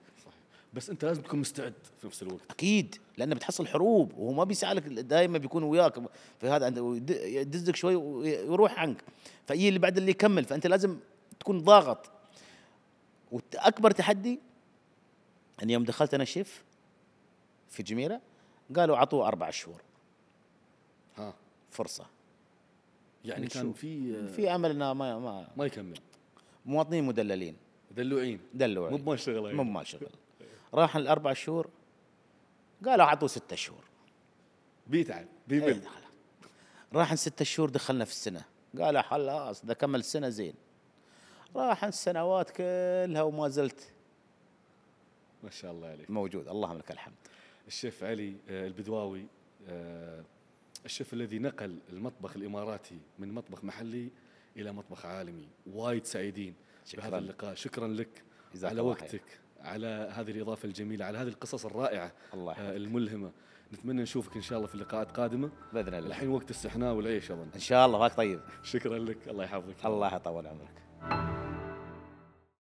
[0.75, 2.41] بس أنت لازم تكون مستعد في نفس الوقت.
[2.51, 2.97] أكيد.
[3.17, 5.95] لأنه بتحصل حروب وهو ما بيسألك دائما بيكون وياك.
[6.41, 6.67] في هذا
[7.27, 9.05] يدزك شوي ويروح عنك.
[9.47, 10.45] فاي اللي بعد اللي يكمل.
[10.45, 10.99] فأنت لازم
[11.41, 12.11] تكون ضاغط.
[13.33, 14.41] وأكبر تحدي
[15.63, 16.65] أن يوم دخلت أنا شيف
[17.71, 18.21] في جميره
[18.77, 19.81] قالوا عطوه أربع شهور.
[21.17, 21.35] ها.
[21.71, 22.07] فرصة.
[23.27, 23.73] يعني كان.
[23.73, 25.99] في في أمل إنه ما ما ما يكمل.
[26.67, 27.57] مواطنين مدللين.
[27.91, 28.41] دلوعين.
[28.55, 30.09] دلوا مو بما شغله مو بمال شغل.
[30.75, 31.69] راح الأربع شهور
[32.85, 33.85] قالوا أعطوه ستة شهور.
[34.87, 36.01] بيتعب إيه، بيمل دخل.
[36.93, 38.45] راح ستة شهور دخلنا في السنة.
[38.79, 40.55] قالوا خلاص اذا كمل سنة زين.
[41.57, 43.93] راح السنوات كلها وما زلت.
[45.43, 46.11] ما شاء الله عليك.
[46.11, 46.49] موجود.
[46.49, 47.15] اللهم لك الحمد.
[47.69, 49.27] الشيف علي آه، البدواوي
[49.69, 50.25] آه،
[50.87, 54.11] الشيف الذي نقل المطبخ الإماراتي من مطبخ محلي
[54.57, 55.49] إلى مطبخ عالمي.
[55.67, 57.03] وايد سعيدين شكراً.
[57.03, 57.55] بهذا اللقاء.
[57.55, 58.23] شكرا لك.
[58.63, 59.05] على الله خير.
[59.05, 59.41] وقتك.
[59.61, 61.05] على هذه الإضافة الجميلة.
[61.05, 63.33] على هذه القصص الرائعة الله آه، الملهمة.
[63.73, 65.51] نتمنى نشوفك إن شاء الله في اللقاءات قادمة.
[65.73, 66.09] بإذن الله.
[66.09, 67.49] الحين وقت السحناء والعيش أظن.
[67.55, 67.99] إن شاء الله.
[67.99, 68.41] واك طيب.
[68.63, 69.29] شكرا لك.
[69.29, 69.87] الله يحفظك.
[69.87, 71.36] الله يطول عمرك.